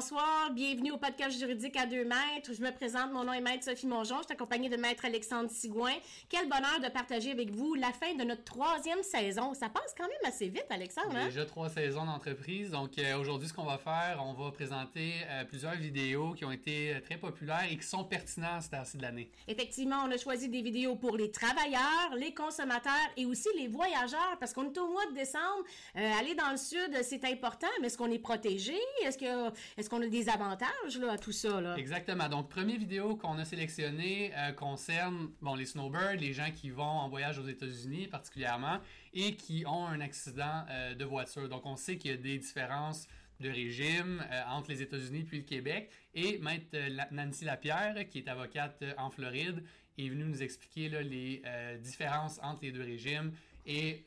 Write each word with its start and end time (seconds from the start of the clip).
Bonsoir, 0.00 0.52
bienvenue 0.52 0.92
au 0.92 0.96
podcast 0.96 1.36
juridique 1.36 1.76
à 1.76 1.84
deux 1.84 2.04
mètres. 2.04 2.52
Je 2.52 2.62
me 2.62 2.70
présente, 2.70 3.12
mon 3.12 3.24
nom 3.24 3.32
est 3.32 3.40
Maître 3.40 3.64
Sophie 3.64 3.88
Mongeon, 3.88 4.18
je 4.18 4.26
suis 4.26 4.32
accompagnée 4.32 4.68
de 4.68 4.76
Maître 4.76 5.04
Alexandre 5.04 5.50
Sigouin. 5.50 5.94
Quel 6.28 6.48
bonheur 6.48 6.78
de 6.80 6.88
partager 6.88 7.32
avec 7.32 7.50
vous 7.50 7.74
la 7.74 7.90
fin 7.90 8.14
de 8.14 8.22
notre 8.22 8.44
troisième 8.44 9.02
saison. 9.02 9.54
Ça 9.54 9.68
passe 9.68 9.96
quand 9.98 10.06
même 10.06 10.32
assez 10.32 10.50
vite, 10.50 10.66
Alexandre. 10.70 11.16
Hein? 11.16 11.26
Déjà 11.26 11.44
trois 11.46 11.68
saisons 11.68 12.04
d'entreprise. 12.04 12.70
Donc 12.70 12.96
euh, 12.96 13.18
aujourd'hui, 13.18 13.48
ce 13.48 13.52
qu'on 13.52 13.64
va 13.64 13.76
faire, 13.76 14.22
on 14.24 14.34
va 14.34 14.52
présenter 14.52 15.14
euh, 15.30 15.42
plusieurs 15.42 15.74
vidéos 15.74 16.32
qui 16.34 16.44
ont 16.44 16.52
été 16.52 16.94
euh, 16.94 17.00
très 17.00 17.16
populaires 17.16 17.66
et 17.68 17.76
qui 17.76 17.84
sont 17.84 18.04
pertinentes 18.04 18.62
cette 18.70 18.98
de 18.98 19.02
l'année. 19.02 19.28
Effectivement, 19.48 20.04
on 20.06 20.12
a 20.12 20.16
choisi 20.16 20.48
des 20.48 20.62
vidéos 20.62 20.94
pour 20.94 21.16
les 21.16 21.32
travailleurs, 21.32 22.14
les 22.16 22.32
consommateurs 22.32 22.92
et 23.16 23.26
aussi 23.26 23.48
les 23.58 23.66
voyageurs 23.66 24.36
parce 24.38 24.52
qu'on 24.52 24.72
est 24.72 24.78
au 24.78 24.92
mois 24.92 25.06
de 25.06 25.14
décembre. 25.14 25.64
aller 25.96 26.36
dans 26.36 26.52
le 26.52 26.56
sud, 26.56 27.02
c'est 27.02 27.24
important, 27.24 27.66
mais 27.80 27.88
est-ce 27.88 27.98
qu'on 27.98 28.12
est 28.12 28.20
protégé? 28.20 28.76
Est-ce 29.02 29.18
que 29.18 29.87
est-ce 29.88 29.96
qu'on 29.96 30.02
a 30.02 30.08
des 30.08 30.28
avantages 30.28 30.98
là, 31.00 31.12
à 31.12 31.18
tout 31.18 31.32
ça? 31.32 31.60
Là? 31.62 31.74
Exactement. 31.78 32.28
Donc, 32.28 32.50
première 32.50 32.78
vidéo 32.78 33.16
qu'on 33.16 33.38
a 33.38 33.44
sélectionnée 33.46 34.32
euh, 34.36 34.52
concerne 34.52 35.30
bon, 35.40 35.54
les 35.54 35.64
snowbirds, 35.64 36.16
les 36.20 36.34
gens 36.34 36.50
qui 36.54 36.68
vont 36.68 36.82
en 36.82 37.08
voyage 37.08 37.38
aux 37.38 37.46
États-Unis 37.46 38.06
particulièrement 38.06 38.80
et 39.14 39.34
qui 39.34 39.64
ont 39.66 39.86
un 39.86 40.00
accident 40.00 40.64
euh, 40.68 40.94
de 40.94 41.04
voiture. 41.06 41.48
Donc, 41.48 41.64
on 41.64 41.76
sait 41.76 41.96
qu'il 41.96 42.10
y 42.10 42.14
a 42.14 42.18
des 42.18 42.36
différences 42.36 43.08
de 43.40 43.48
régime 43.48 44.22
euh, 44.30 44.42
entre 44.50 44.70
les 44.70 44.82
États-Unis 44.82 45.22
puis 45.22 45.38
le 45.38 45.44
Québec. 45.44 45.90
Et 46.12 46.38
Maître 46.38 46.76
Nancy 47.10 47.46
Lapierre, 47.46 47.94
qui 48.10 48.18
est 48.18 48.28
avocate 48.28 48.84
en 48.98 49.08
Floride, 49.08 49.64
est 49.96 50.08
venue 50.10 50.24
nous 50.24 50.42
expliquer 50.42 50.90
là, 50.90 51.00
les 51.00 51.42
différences 51.80 52.38
entre 52.42 52.62
les 52.62 52.72
deux 52.72 52.84
régimes 52.84 53.32
et 53.66 54.04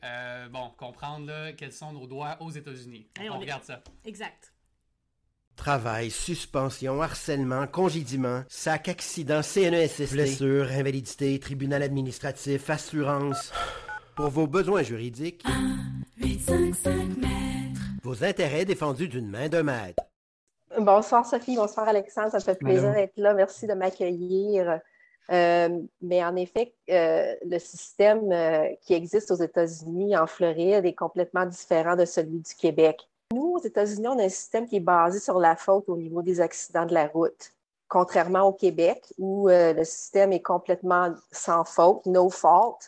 bon, 0.50 0.70
comprendre 0.76 1.26
là, 1.26 1.52
quels 1.52 1.72
sont 1.72 1.92
nos 1.92 2.06
droits 2.06 2.38
aux 2.40 2.50
États-Unis. 2.50 3.06
on, 3.30 3.38
regarde 3.38 3.64
ça. 3.64 3.82
Exact. 4.04 4.51
Travail, 5.56 6.10
suspension, 6.10 7.02
harcèlement, 7.02 7.66
congédiement, 7.66 8.42
sac, 8.48 8.88
accident, 8.88 9.42
CNESST, 9.42 10.12
blessure, 10.12 10.66
invalidité, 10.72 11.38
tribunal 11.38 11.82
administratif, 11.82 12.68
assurance. 12.70 13.52
Pour 14.16 14.28
vos 14.28 14.46
besoins 14.46 14.82
juridiques, 14.82 15.44
1, 16.20 16.24
8, 16.24 16.40
5, 16.40 16.74
5 16.74 16.92
mètres. 17.18 17.80
Vos 18.02 18.24
intérêts 18.24 18.64
défendus 18.64 19.08
d'une 19.08 19.28
main 19.28 19.48
de 19.48 19.62
maître. 19.62 20.02
Bonsoir 20.78 21.26
Sophie, 21.26 21.56
bonsoir 21.56 21.86
Alexandre, 21.86 22.30
ça 22.30 22.38
me 22.38 22.42
fait 22.42 22.58
plaisir 22.58 22.92
d'être 22.92 23.16
là. 23.16 23.34
Merci 23.34 23.66
de 23.66 23.74
m'accueillir. 23.74 24.80
Euh, 25.30 25.68
mais 26.00 26.24
en 26.24 26.34
effet, 26.36 26.74
euh, 26.90 27.34
le 27.44 27.58
système 27.58 28.32
euh, 28.32 28.68
qui 28.82 28.94
existe 28.94 29.30
aux 29.30 29.36
États-Unis, 29.36 30.16
en 30.16 30.26
Floride, 30.26 30.84
est 30.84 30.94
complètement 30.94 31.46
différent 31.46 31.96
de 31.96 32.04
celui 32.04 32.40
du 32.40 32.54
Québec. 32.54 33.08
Nous, 33.32 33.54
aux 33.54 33.62
États-Unis, 33.62 34.08
on 34.08 34.18
a 34.18 34.24
un 34.24 34.28
système 34.28 34.66
qui 34.66 34.76
est 34.76 34.80
basé 34.80 35.18
sur 35.18 35.38
la 35.38 35.56
faute 35.56 35.88
au 35.88 35.96
niveau 35.96 36.20
des 36.20 36.40
accidents 36.40 36.84
de 36.84 36.92
la 36.92 37.06
route, 37.06 37.54
contrairement 37.88 38.42
au 38.42 38.52
Québec, 38.52 39.06
où 39.16 39.48
euh, 39.48 39.72
le 39.72 39.84
système 39.84 40.32
est 40.32 40.42
complètement 40.42 41.14
sans 41.30 41.64
faute, 41.64 42.04
no 42.04 42.28
fault. 42.28 42.78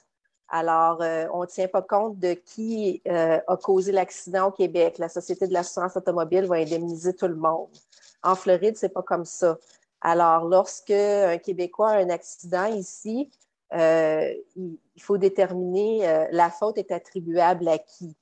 Alors, 0.48 1.00
euh, 1.00 1.26
on 1.32 1.40
ne 1.42 1.46
tient 1.46 1.68
pas 1.68 1.80
compte 1.80 2.18
de 2.18 2.34
qui 2.34 3.00
euh, 3.08 3.40
a 3.46 3.56
causé 3.56 3.90
l'accident 3.90 4.48
au 4.48 4.50
Québec. 4.50 4.98
La 4.98 5.08
Société 5.08 5.48
de 5.48 5.54
l'assurance 5.54 5.96
automobile 5.96 6.44
va 6.44 6.56
indemniser 6.56 7.14
tout 7.14 7.28
le 7.28 7.36
monde. 7.36 7.70
En 8.22 8.34
Floride, 8.34 8.76
c'est 8.76 8.90
pas 8.90 9.02
comme 9.02 9.24
ça. 9.24 9.56
Alors, 10.02 10.44
lorsque 10.44 10.90
un 10.90 11.38
Québécois 11.38 11.92
a 11.92 11.98
un 12.00 12.10
accident 12.10 12.66
ici, 12.66 13.30
il 13.72 14.78
faut 15.00 15.16
déterminer 15.16 16.28
la 16.30 16.50
faute 16.50 16.76
est 16.76 16.92
attribuable 16.92 17.66
à 17.68 17.78
qui? 17.78 18.14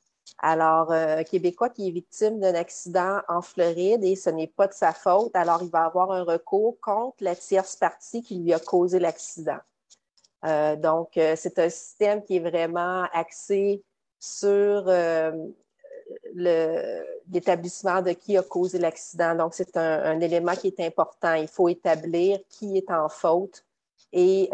Alors, 0.45 0.91
euh, 0.91 1.19
un 1.19 1.25
Québécois 1.25 1.71
qui 1.71 1.87
est 1.87 1.93
victime 1.93 2.41
d'un 2.41 2.57
accident 2.57 3.21
en 3.29 3.43
Floride 3.43 4.03
et 4.03 4.17
ce 4.17 4.29
n'est 4.29 4.49
pas 4.49 4.67
de 4.67 4.73
sa 4.73 4.93
faute, 4.93 5.37
alors 5.37 5.63
il 5.63 5.71
va 5.71 5.85
avoir 5.85 6.11
un 6.11 6.25
recours 6.25 6.77
contre 6.81 7.23
la 7.23 7.37
tierce 7.37 7.77
partie 7.77 8.23
qui 8.25 8.35
lui 8.41 8.53
a 8.53 8.59
causé 8.59 8.99
l'accident. 8.99 9.61
Euh, 10.45 10.75
donc, 10.75 11.17
euh, 11.17 11.37
c'est 11.37 11.61
un 11.61 11.69
système 11.69 12.25
qui 12.25 12.39
est 12.39 12.41
vraiment 12.41 13.05
axé 13.13 13.85
sur 14.19 14.91
l'établissement 16.35 18.03
de 18.03 18.11
qui 18.11 18.37
a 18.37 18.43
causé 18.43 18.79
l'accident. 18.81 19.37
Donc, 19.37 19.55
c'est 19.55 19.77
un, 19.77 20.21
élément 20.21 20.57
qui 20.57 20.69
est 20.69 20.81
important. 20.81 21.35
Il 21.35 21.49
faut 21.49 21.69
établir 21.69 22.41
qui 22.49 22.77
est 22.77 22.91
en 22.91 23.09
faute 23.09 23.65
et 24.13 24.51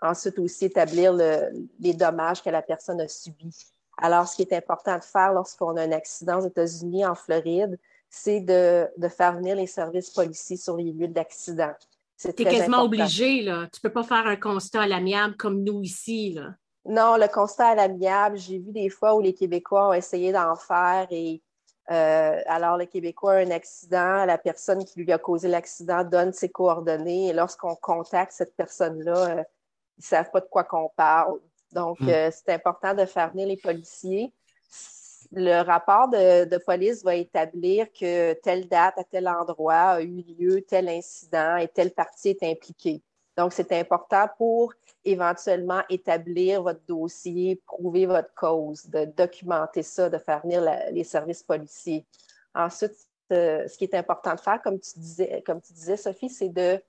ensuite 0.00 0.38
aussi 0.38 0.66
établir 0.66 1.12
les 1.14 1.94
dommages 1.94 2.42
que 2.42 2.50
la 2.50 2.62
personne 2.62 3.00
a 3.00 3.08
subis. 3.08 3.66
Alors, 4.02 4.26
ce 4.26 4.36
qui 4.36 4.42
est 4.42 4.52
important 4.52 4.96
de 4.96 5.04
faire 5.04 5.32
lorsqu'on 5.32 5.76
a 5.76 5.82
un 5.82 5.92
accident 5.92 6.38
aux 6.40 6.46
États-Unis, 6.46 7.04
en 7.06 7.14
Floride, 7.14 7.78
c'est 8.08 8.40
de, 8.40 8.88
faire 9.08 9.34
venir 9.34 9.56
les 9.56 9.66
services 9.66 10.10
policiers 10.10 10.56
sur 10.56 10.76
les 10.76 10.92
lieux 10.92 11.08
d'accident. 11.08 11.72
Tu 12.18 12.28
es 12.28 12.32
quasiment 12.32 12.82
obligé, 12.82 13.42
là. 13.42 13.66
Tu 13.72 13.80
ne 13.82 13.88
peux 13.88 13.92
pas 13.92 14.02
faire 14.02 14.26
un 14.26 14.36
constat 14.36 14.82
à 14.82 14.86
l'amiable 14.86 15.36
comme 15.36 15.62
nous 15.62 15.82
ici, 15.82 16.32
là. 16.32 16.54
Non, 16.86 17.16
le 17.16 17.28
constat 17.28 17.68
à 17.68 17.74
l'amiable, 17.74 18.38
j'ai 18.38 18.58
vu 18.58 18.72
des 18.72 18.88
fois 18.88 19.14
où 19.14 19.20
les 19.20 19.34
Québécois 19.34 19.90
ont 19.90 19.92
essayé 19.92 20.32
d'en 20.32 20.56
faire 20.56 21.06
et 21.10 21.42
euh, 21.90 22.40
alors 22.46 22.78
le 22.78 22.86
Québécois 22.86 23.34
a 23.34 23.36
un 23.38 23.50
accident, 23.50 24.24
la 24.24 24.38
personne 24.38 24.84
qui 24.84 25.00
lui 25.00 25.12
a 25.12 25.18
causé 25.18 25.48
l'accident 25.48 26.04
donne 26.04 26.32
ses 26.32 26.48
coordonnées 26.48 27.28
et 27.28 27.32
lorsqu'on 27.32 27.74
contacte 27.74 28.32
cette 28.32 28.56
personne-là, 28.56 29.38
euh, 29.38 29.42
ils 29.98 30.00
ne 30.00 30.04
savent 30.04 30.30
pas 30.30 30.40
de 30.40 30.46
quoi 30.46 30.64
qu'on 30.64 30.88
parle. 30.96 31.38
Donc, 31.72 32.00
hmm. 32.00 32.08
euh, 32.08 32.30
c'est 32.32 32.52
important 32.52 32.94
de 32.94 33.04
faire 33.04 33.30
venir 33.30 33.46
les 33.46 33.56
policiers. 33.56 34.32
Le 35.32 35.62
rapport 35.62 36.08
de, 36.08 36.58
police 36.64 37.04
va 37.04 37.14
établir 37.14 37.86
que 37.92 38.32
telle 38.34 38.66
date 38.66 38.98
à 38.98 39.04
tel 39.04 39.28
endroit 39.28 39.74
a 39.74 40.00
eu 40.00 40.24
lieu, 40.38 40.62
tel 40.62 40.88
incident 40.88 41.56
et 41.56 41.68
telle 41.68 41.92
partie 41.92 42.30
est 42.30 42.42
impliquée. 42.42 43.00
Donc, 43.36 43.52
c'est 43.52 43.72
important 43.72 44.28
pour 44.36 44.72
éventuellement 45.04 45.82
établir 45.88 46.62
votre 46.62 46.84
dossier, 46.86 47.60
prouver 47.64 48.06
votre 48.06 48.34
cause, 48.34 48.86
de 48.86 49.04
documenter 49.04 49.82
ça, 49.82 50.10
de 50.10 50.18
faire 50.18 50.42
venir 50.42 50.62
les 50.90 51.04
services 51.04 51.42
policiers. 51.42 52.04
Ensuite, 52.54 52.96
euh, 53.32 53.68
ce 53.68 53.78
qui 53.78 53.84
est 53.84 53.94
important 53.94 54.34
de 54.34 54.40
faire, 54.40 54.60
comme 54.60 54.80
tu 54.80 54.98
disais, 54.98 55.42
comme 55.46 55.60
tu 55.60 55.72
disais 55.72 55.96
Sophie, 55.96 56.28
c'est 56.28 56.48
de, 56.48 56.82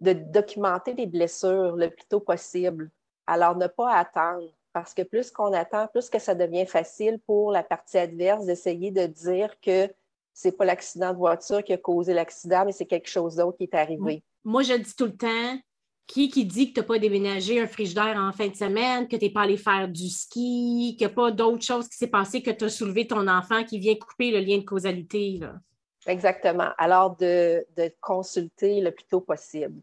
de 0.00 0.12
documenter 0.12 0.94
les 0.94 1.06
blessures 1.06 1.76
le 1.76 1.88
plus 1.88 2.04
tôt 2.06 2.20
possible. 2.20 2.90
Alors, 3.26 3.56
ne 3.56 3.66
pas 3.66 3.94
attendre, 3.94 4.48
parce 4.72 4.94
que 4.94 5.02
plus 5.02 5.30
qu'on 5.30 5.52
attend, 5.52 5.86
plus 5.88 6.08
que 6.08 6.18
ça 6.18 6.34
devient 6.34 6.66
facile 6.66 7.18
pour 7.26 7.52
la 7.52 7.62
partie 7.62 7.98
adverse 7.98 8.46
d'essayer 8.46 8.90
de 8.90 9.06
dire 9.06 9.54
que 9.60 9.88
ce 10.34 10.48
n'est 10.48 10.52
pas 10.52 10.64
l'accident 10.64 11.12
de 11.12 11.18
voiture 11.18 11.62
qui 11.62 11.72
a 11.72 11.78
causé 11.78 12.14
l'accident, 12.14 12.64
mais 12.64 12.72
c'est 12.72 12.86
quelque 12.86 13.08
chose 13.08 13.36
d'autre 13.36 13.58
qui 13.58 13.64
est 13.64 13.74
arrivé. 13.74 14.22
Moi, 14.44 14.62
je 14.62 14.74
dis 14.74 14.94
tout 14.96 15.06
le 15.06 15.16
temps, 15.16 15.58
qui 16.06 16.28
qui 16.28 16.44
dit 16.44 16.68
que 16.68 16.74
tu 16.74 16.80
n'as 16.80 16.86
pas 16.86 16.98
déménagé 16.98 17.60
un 17.60 17.66
frigidaire 17.66 18.16
en 18.16 18.32
fin 18.32 18.48
de 18.48 18.56
semaine, 18.56 19.06
que 19.08 19.16
tu 19.16 19.24
n'es 19.24 19.30
pas 19.30 19.42
allé 19.42 19.56
faire 19.56 19.88
du 19.88 20.08
ski, 20.08 20.96
qu'il 20.98 21.06
n'y 21.06 21.12
a 21.12 21.14
pas 21.14 21.30
d'autre 21.30 21.64
chose 21.64 21.88
qui 21.88 21.96
s'est 21.96 22.08
passé 22.08 22.42
que 22.42 22.50
tu 22.50 22.64
as 22.64 22.68
soulevé 22.68 23.06
ton 23.06 23.28
enfant 23.28 23.64
qui 23.64 23.78
vient 23.78 23.94
couper 23.94 24.30
le 24.30 24.40
lien 24.40 24.58
de 24.58 24.64
causalité? 24.64 25.40
Exactement. 26.06 26.70
Alors, 26.78 27.16
de, 27.16 27.64
de 27.76 27.92
consulter 28.00 28.80
le 28.80 28.90
plus 28.90 29.04
tôt 29.04 29.20
possible. 29.20 29.80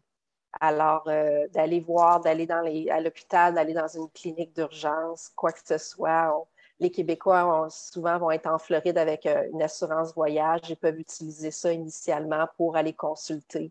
Alors, 0.58 1.04
euh, 1.06 1.46
d'aller 1.48 1.80
voir, 1.80 2.20
d'aller 2.20 2.48
à 2.90 3.00
l'hôpital, 3.00 3.54
d'aller 3.54 3.72
dans 3.72 3.86
une 3.86 4.10
clinique 4.10 4.54
d'urgence, 4.54 5.30
quoi 5.36 5.52
que 5.52 5.60
ce 5.64 5.78
soit. 5.78 6.34
les 6.80 6.90
Québécois 6.90 7.68
souvent 7.70 8.18
vont 8.18 8.30
être 8.30 8.46
en 8.46 8.58
Floride 8.58 8.98
avec 8.98 9.26
euh, 9.26 9.48
une 9.52 9.62
assurance 9.62 10.14
voyage 10.14 10.70
et 10.70 10.76
peuvent 10.76 10.98
utiliser 10.98 11.50
ça 11.50 11.72
initialement 11.72 12.48
pour 12.56 12.76
aller 12.76 12.94
consulter. 12.94 13.70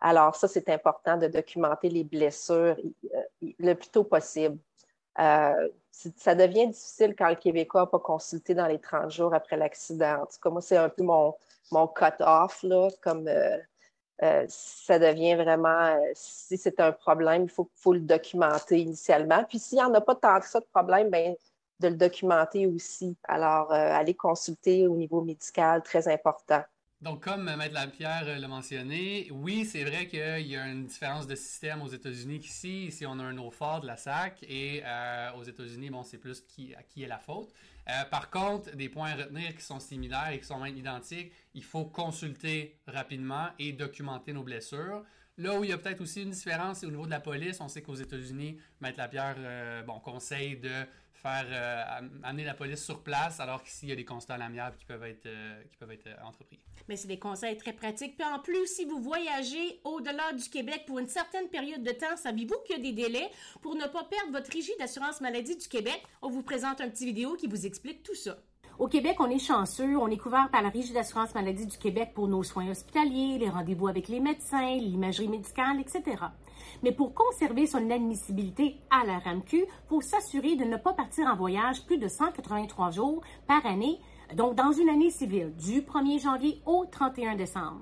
Alors, 0.00 0.34
ça, 0.34 0.48
c'est 0.48 0.68
important 0.70 1.16
de 1.16 1.28
documenter 1.28 1.88
les 1.88 2.04
blessures 2.04 2.76
euh, 3.14 3.22
le 3.58 3.74
plus 3.74 3.90
tôt 3.90 4.04
possible. 4.04 4.58
ça 5.16 6.34
devient 6.34 6.68
difficile 6.68 7.14
quand 7.16 7.28
le 7.28 7.36
Québécois 7.36 7.82
n'a 7.82 7.86
pas 7.86 7.98
consulté 8.00 8.54
dans 8.54 8.66
les 8.66 8.80
30 8.80 9.10
jours 9.10 9.34
après 9.34 9.56
l'accident. 9.56 10.22
En 10.22 10.26
tout 10.26 10.38
cas, 10.42 10.50
moi, 10.50 10.62
c'est 10.62 10.76
un 10.76 10.88
peu 10.88 11.04
mon, 11.04 11.34
mon 11.70 11.86
cut-off, 11.88 12.64
comme 13.02 13.28
euh, 14.22 14.44
ça 14.48 14.98
devient 14.98 15.36
vraiment, 15.36 15.68
euh, 15.68 16.10
si 16.14 16.56
c'est 16.56 16.80
un 16.80 16.92
problème, 16.92 17.44
il 17.44 17.50
faut, 17.50 17.92
le 17.92 18.00
documenter 18.00 18.80
initialement. 18.80 19.44
Puis 19.44 19.58
s'il 19.58 19.78
n'y 19.78 19.84
en 19.84 19.94
a 19.94 20.00
pas 20.00 20.14
tant 20.16 20.40
que 20.40 20.46
ça 20.46 20.60
de 20.60 20.66
problème, 20.72 21.10
bien, 21.10 21.34
de 21.80 21.88
le 21.88 21.96
documenter 21.96 22.66
aussi. 22.66 23.16
Alors, 23.24 23.72
euh, 23.72 23.92
aller 23.92 24.14
consulter 24.14 24.88
au 24.88 24.96
niveau 24.96 25.22
médical, 25.22 25.82
très 25.82 26.08
important. 26.08 26.62
Donc, 27.00 27.22
comme 27.22 27.44
Maître 27.44 27.74
Lapierre 27.74 28.40
l'a 28.40 28.48
mentionné, 28.48 29.28
oui, 29.30 29.64
c'est 29.64 29.84
vrai 29.84 30.08
qu'il 30.08 30.46
y 30.48 30.56
a 30.56 30.66
une 30.66 30.86
différence 30.86 31.28
de 31.28 31.36
système 31.36 31.80
aux 31.80 31.88
États-Unis 31.88 32.40
qu'ici. 32.40 32.86
Ici, 32.86 33.06
on 33.06 33.20
a 33.20 33.22
un 33.22 33.38
eau 33.38 33.52
fort 33.52 33.80
de 33.80 33.86
la 33.86 33.96
SAC 33.96 34.42
et 34.42 34.82
aux 35.36 35.44
États-Unis, 35.44 35.90
bon, 35.90 36.02
c'est 36.02 36.18
plus 36.18 36.40
qui, 36.40 36.74
à 36.74 36.82
qui 36.82 37.04
est 37.04 37.08
la 37.08 37.18
faute. 37.18 37.52
Euh, 37.88 38.04
par 38.10 38.30
contre, 38.30 38.74
des 38.76 38.88
points 38.88 39.10
à 39.10 39.16
retenir 39.16 39.54
qui 39.54 39.62
sont 39.62 39.80
similaires 39.80 40.30
et 40.30 40.40
qui 40.40 40.46
sont 40.46 40.58
même 40.58 40.76
identiques, 40.76 41.32
il 41.54 41.64
faut 41.64 41.86
consulter 41.86 42.78
rapidement 42.86 43.48
et 43.58 43.72
documenter 43.72 44.32
nos 44.32 44.42
blessures. 44.42 45.04
Là 45.38 45.58
où 45.58 45.64
il 45.64 45.70
y 45.70 45.72
a 45.72 45.78
peut-être 45.78 46.00
aussi 46.00 46.22
une 46.22 46.30
différence, 46.30 46.78
c'est 46.80 46.86
au 46.86 46.90
niveau 46.90 47.06
de 47.06 47.10
la 47.10 47.20
police. 47.20 47.60
On 47.60 47.68
sait 47.68 47.80
qu'aux 47.80 47.94
États-Unis, 47.94 48.58
Maître 48.80 48.98
Lapierre 48.98 49.36
euh, 49.38 49.82
bon, 49.84 50.00
conseille 50.00 50.56
de 50.56 50.84
faire 51.22 51.46
euh, 51.50 52.08
amener 52.22 52.44
la 52.44 52.54
police 52.54 52.84
sur 52.84 53.02
place, 53.02 53.40
alors 53.40 53.62
qu'ici, 53.62 53.86
il 53.86 53.88
y 53.90 53.92
a 53.92 53.96
des 53.96 54.04
constats 54.04 54.34
à 54.34 54.38
l'amiable 54.38 54.76
qui 54.76 54.84
peuvent 54.84 55.04
être, 55.04 55.26
euh, 55.26 55.62
qui 55.70 55.76
peuvent 55.76 55.90
être 55.90 56.08
entrepris. 56.24 56.60
Mais 56.88 56.96
c'est 56.96 57.08
des 57.08 57.18
conseils 57.18 57.56
très 57.56 57.72
pratiques. 57.72 58.16
Puis 58.16 58.26
en 58.26 58.38
plus, 58.38 58.66
si 58.66 58.84
vous 58.84 59.00
voyagez 59.00 59.80
au-delà 59.84 60.32
du 60.32 60.48
Québec 60.48 60.84
pour 60.86 60.98
une 60.98 61.08
certaine 61.08 61.48
période 61.48 61.82
de 61.82 61.92
temps, 61.92 62.16
savez-vous 62.16 62.56
qu'il 62.66 62.76
y 62.76 62.80
a 62.80 62.82
des 62.82 62.92
délais 62.92 63.30
pour 63.60 63.74
ne 63.74 63.86
pas 63.86 64.04
perdre 64.04 64.32
votre 64.32 64.50
régie 64.50 64.72
d'assurance 64.78 65.20
maladie 65.20 65.56
du 65.56 65.68
Québec? 65.68 66.02
On 66.22 66.30
vous 66.30 66.42
présente 66.42 66.80
un 66.80 66.88
petit 66.88 67.04
vidéo 67.04 67.34
qui 67.34 67.46
vous 67.46 67.66
explique 67.66 68.02
tout 68.02 68.14
ça. 68.14 68.38
Au 68.78 68.86
Québec, 68.86 69.16
on 69.18 69.28
est 69.28 69.40
chanceux. 69.40 69.96
On 69.96 70.06
est 70.06 70.16
couvert 70.16 70.48
par 70.52 70.62
la 70.62 70.68
Régie 70.68 70.92
d'assurance 70.92 71.34
maladie 71.34 71.66
du 71.66 71.76
Québec 71.78 72.12
pour 72.14 72.28
nos 72.28 72.44
soins 72.44 72.70
hospitaliers, 72.70 73.36
les 73.38 73.48
rendez-vous 73.48 73.88
avec 73.88 74.06
les 74.06 74.20
médecins, 74.20 74.76
l'imagerie 74.76 75.26
médicale, 75.26 75.80
etc. 75.80 76.16
Mais 76.82 76.92
pour 76.92 77.14
conserver 77.14 77.66
son 77.66 77.90
admissibilité 77.90 78.76
à 78.90 79.04
la 79.04 79.18
RAMQ, 79.18 79.66
faut 79.88 80.00
s'assurer 80.00 80.56
de 80.56 80.64
ne 80.64 80.76
pas 80.76 80.92
partir 80.92 81.26
en 81.26 81.36
voyage 81.36 81.84
plus 81.86 81.98
de 81.98 82.08
183 82.08 82.90
jours 82.90 83.22
par 83.46 83.64
année, 83.66 83.98
donc 84.34 84.54
dans 84.54 84.72
une 84.72 84.88
année 84.88 85.10
civile, 85.10 85.52
du 85.56 85.82
1er 85.82 86.22
janvier 86.22 86.60
au 86.66 86.84
31 86.84 87.36
décembre. 87.36 87.80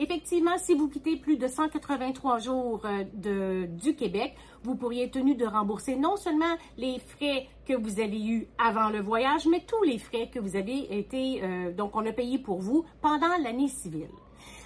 Effectivement, 0.00 0.56
si 0.58 0.74
vous 0.74 0.88
quittez 0.88 1.16
plus 1.16 1.36
de 1.36 1.48
183 1.48 2.38
jours 2.38 2.82
euh, 2.84 3.66
du 3.66 3.96
Québec, 3.96 4.36
vous 4.62 4.76
pourriez 4.76 5.04
être 5.06 5.14
tenu 5.14 5.34
de 5.34 5.44
rembourser 5.44 5.96
non 5.96 6.16
seulement 6.16 6.54
les 6.76 7.00
frais 7.00 7.48
que 7.66 7.74
vous 7.74 7.98
avez 7.98 8.24
eus 8.24 8.46
avant 8.64 8.90
le 8.90 9.00
voyage, 9.00 9.46
mais 9.50 9.64
tous 9.66 9.82
les 9.82 9.98
frais 9.98 10.30
que 10.32 10.38
vous 10.38 10.54
avez 10.54 10.96
été, 10.96 11.42
euh, 11.42 11.72
donc 11.72 11.96
on 11.96 12.06
a 12.06 12.12
payé 12.12 12.38
pour 12.38 12.60
vous 12.60 12.84
pendant 13.02 13.36
l'année 13.42 13.66
civile. 13.66 14.08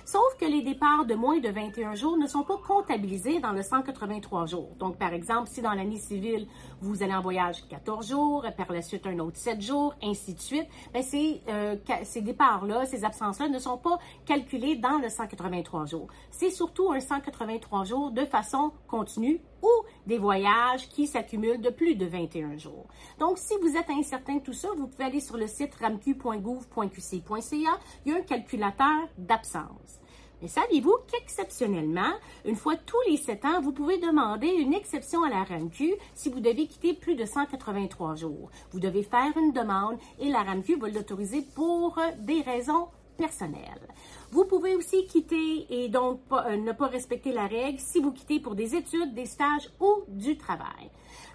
Sauf 0.04 0.36
que 0.38 0.44
les 0.44 0.62
départs 0.62 1.04
de 1.06 1.14
moins 1.14 1.38
de 1.38 1.48
21 1.48 1.94
jours 1.94 2.16
ne 2.16 2.26
sont 2.26 2.42
pas 2.42 2.56
comptabilisés 2.66 3.38
dans 3.38 3.52
le 3.52 3.62
183 3.62 4.46
jours. 4.46 4.70
Donc, 4.78 4.96
par 4.96 5.12
exemple, 5.12 5.48
si 5.48 5.62
dans 5.62 5.74
l'année 5.74 5.98
civile, 5.98 6.46
vous 6.80 7.02
allez 7.02 7.14
en 7.14 7.20
voyage 7.20 7.66
14 7.68 8.08
jours, 8.08 8.44
par 8.56 8.72
la 8.72 8.82
suite 8.82 9.06
un 9.06 9.18
autre 9.20 9.36
7 9.36 9.60
jours, 9.60 9.94
ainsi 10.02 10.34
de 10.34 10.40
suite, 10.40 10.66
bien, 10.92 11.02
ces, 11.02 11.40
euh, 11.48 11.76
ces 12.04 12.20
départs-là, 12.20 12.84
ces 12.86 13.04
absences-là 13.04 13.48
ne 13.48 13.58
sont 13.58 13.78
pas 13.78 13.98
calculés 14.26 14.76
dans 14.76 14.98
le 14.98 15.08
183 15.08 15.86
jours. 15.86 16.08
C'est 16.30 16.50
surtout 16.50 16.90
un 16.92 17.00
183 17.00 17.84
jours 17.84 18.10
de 18.10 18.24
façon 18.24 18.72
continue 18.88 19.40
ou 19.62 19.70
des 20.06 20.18
voyages 20.18 20.88
qui 20.88 21.06
s'accumulent 21.06 21.60
de 21.60 21.70
plus 21.70 21.94
de 21.94 22.06
21 22.06 22.58
jours. 22.58 22.86
Donc, 23.18 23.38
si 23.38 23.54
vous 23.62 23.76
êtes 23.76 23.90
incertain 23.90 24.36
de 24.36 24.42
tout 24.42 24.52
ça, 24.52 24.68
vous 24.76 24.88
pouvez 24.88 25.04
aller 25.04 25.20
sur 25.20 25.36
le 25.36 25.46
site 25.46 25.74
ramq.gouv.qc.ca. 25.76 27.78
Il 28.04 28.12
y 28.12 28.14
a 28.14 28.18
un 28.18 28.22
calculateur 28.22 29.08
d'absence. 29.16 30.00
Mais 30.42 30.48
saviez-vous 30.48 30.96
qu'exceptionnellement, 31.06 32.14
une 32.44 32.56
fois 32.56 32.74
tous 32.74 33.00
les 33.08 33.16
sept 33.16 33.44
ans, 33.44 33.60
vous 33.60 33.70
pouvez 33.70 33.98
demander 33.98 34.48
une 34.48 34.74
exception 34.74 35.22
à 35.22 35.30
la 35.30 35.44
RAMQ 35.44 35.94
si 36.14 36.30
vous 36.30 36.40
devez 36.40 36.66
quitter 36.66 36.94
plus 36.94 37.14
de 37.14 37.24
183 37.24 38.16
jours? 38.16 38.50
Vous 38.72 38.80
devez 38.80 39.04
faire 39.04 39.36
une 39.36 39.52
demande 39.52 39.98
et 40.18 40.28
la 40.28 40.42
RAMQ 40.42 40.80
va 40.80 40.88
l'autoriser 40.88 41.42
pour 41.54 41.96
des 42.18 42.40
raisons 42.40 42.88
personnelles. 43.22 43.86
Vous 44.32 44.44
pouvez 44.46 44.74
aussi 44.74 45.06
quitter 45.06 45.66
et 45.70 45.88
donc 45.88 46.20
euh, 46.32 46.56
ne 46.56 46.72
pas 46.72 46.88
respecter 46.88 47.32
la 47.32 47.46
règle 47.46 47.78
si 47.78 48.00
vous 48.00 48.12
quittez 48.12 48.40
pour 48.40 48.54
des 48.56 48.74
études, 48.74 49.14
des 49.14 49.26
stages 49.26 49.68
ou 49.78 49.90
du 50.08 50.36
travail. 50.36 50.90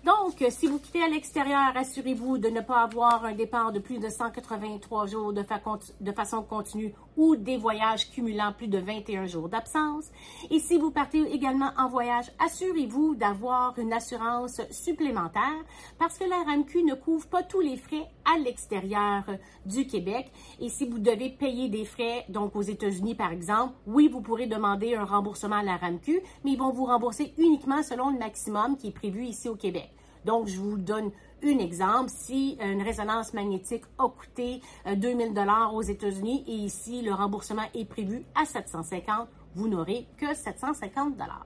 Donc, 0.06 0.44
si 0.50 0.68
vous 0.68 0.80
quittez 0.80 1.04
à 1.04 1.08
l'extérieur, 1.08 1.72
assurez-vous 1.76 2.38
de 2.38 2.50
ne 2.50 2.62
pas 2.62 2.82
avoir 2.82 3.26
un 3.26 3.34
départ 3.34 3.72
de 3.72 3.80
plus 3.80 4.00
de 4.00 4.10
183 4.10 5.08
jours 5.08 5.34
de, 5.34 5.44
de, 6.02 6.12
façon 6.12 6.44
continue 6.44 6.94
ou 7.16 7.36
des 7.36 7.58
voyages 7.58 8.10
cumulant 8.12 8.54
plus 8.54 8.68
de 8.68 8.78
21 8.78 9.26
jours 9.26 9.50
d'absence. 9.50 10.06
Et 10.50 10.60
si 10.60 10.78
vous 10.78 10.92
partez 10.92 11.22
également 11.34 11.72
en 11.78 11.90
voyage, 11.90 12.32
assurez-vous 12.40 13.16
d'avoir 13.16 13.78
une 13.80 13.94
assurance 13.94 14.62
supplémentaire 14.72 15.64
parce 15.98 16.18
que 16.18 16.26
la 16.26 16.44
RAMQ 16.44 16.84
ne 16.84 16.94
couvre 16.94 17.28
pas 17.28 17.44
tous 17.44 17.62
les 17.62 17.78
frais 17.78 18.08
à 18.26 18.38
l'extérieur 18.38 19.24
du 19.66 19.88
Québec. 19.88 20.32
Et 20.60 20.70
si 20.70 20.88
vous 20.88 21.00
devez 21.00 21.30
payer 21.30 21.70
des 21.70 21.86
frais, 21.86 22.26
donc 22.30 22.56
aux 22.56 22.62
États-Unis 22.62 23.16
par 23.16 23.32
exemple, 23.32 23.74
oui, 23.86 24.08
vous 24.08 24.22
pourrez 24.22 24.48
demander 24.48 24.96
un 24.96 25.06
remboursement 25.06 25.58
à 25.58 25.64
la 25.64 25.78
RAMQ, 25.78 26.22
mais 26.44 26.52
ils 26.52 26.58
vont 26.58 26.72
vous 26.72 26.86
rembourser 26.86 27.34
uniquement 27.38 27.84
selon 27.84 28.10
le 28.12 28.20
maximum 28.20 28.78
qui 28.78 28.88
est 28.88 28.92
prévu 28.92 29.26
ici 29.26 29.50
au 29.50 29.56
Québec. 29.56 29.67
Donc, 30.26 30.48
je 30.48 30.60
vous 30.60 30.78
donne 30.78 31.12
un 31.44 31.60
exemple. 31.60 32.10
Si 32.10 32.58
une 32.62 32.82
résonance 32.82 33.34
magnétique 33.34 33.84
a 33.98 34.10
coûté 34.10 34.62
2000 34.86 35.28
euh, 35.28 35.34
dollars 35.34 35.74
aux 35.74 35.82
États-Unis 35.82 36.44
et 36.48 36.54
ici 36.54 37.02
le 37.02 37.14
remboursement 37.14 37.64
est 37.74 37.86
prévu 37.86 38.26
à 38.36 38.46
750, 38.46 39.28
vous 39.56 39.68
n'aurez 39.68 40.06
que 40.18 40.34
750 40.34 41.16
dollars. 41.16 41.46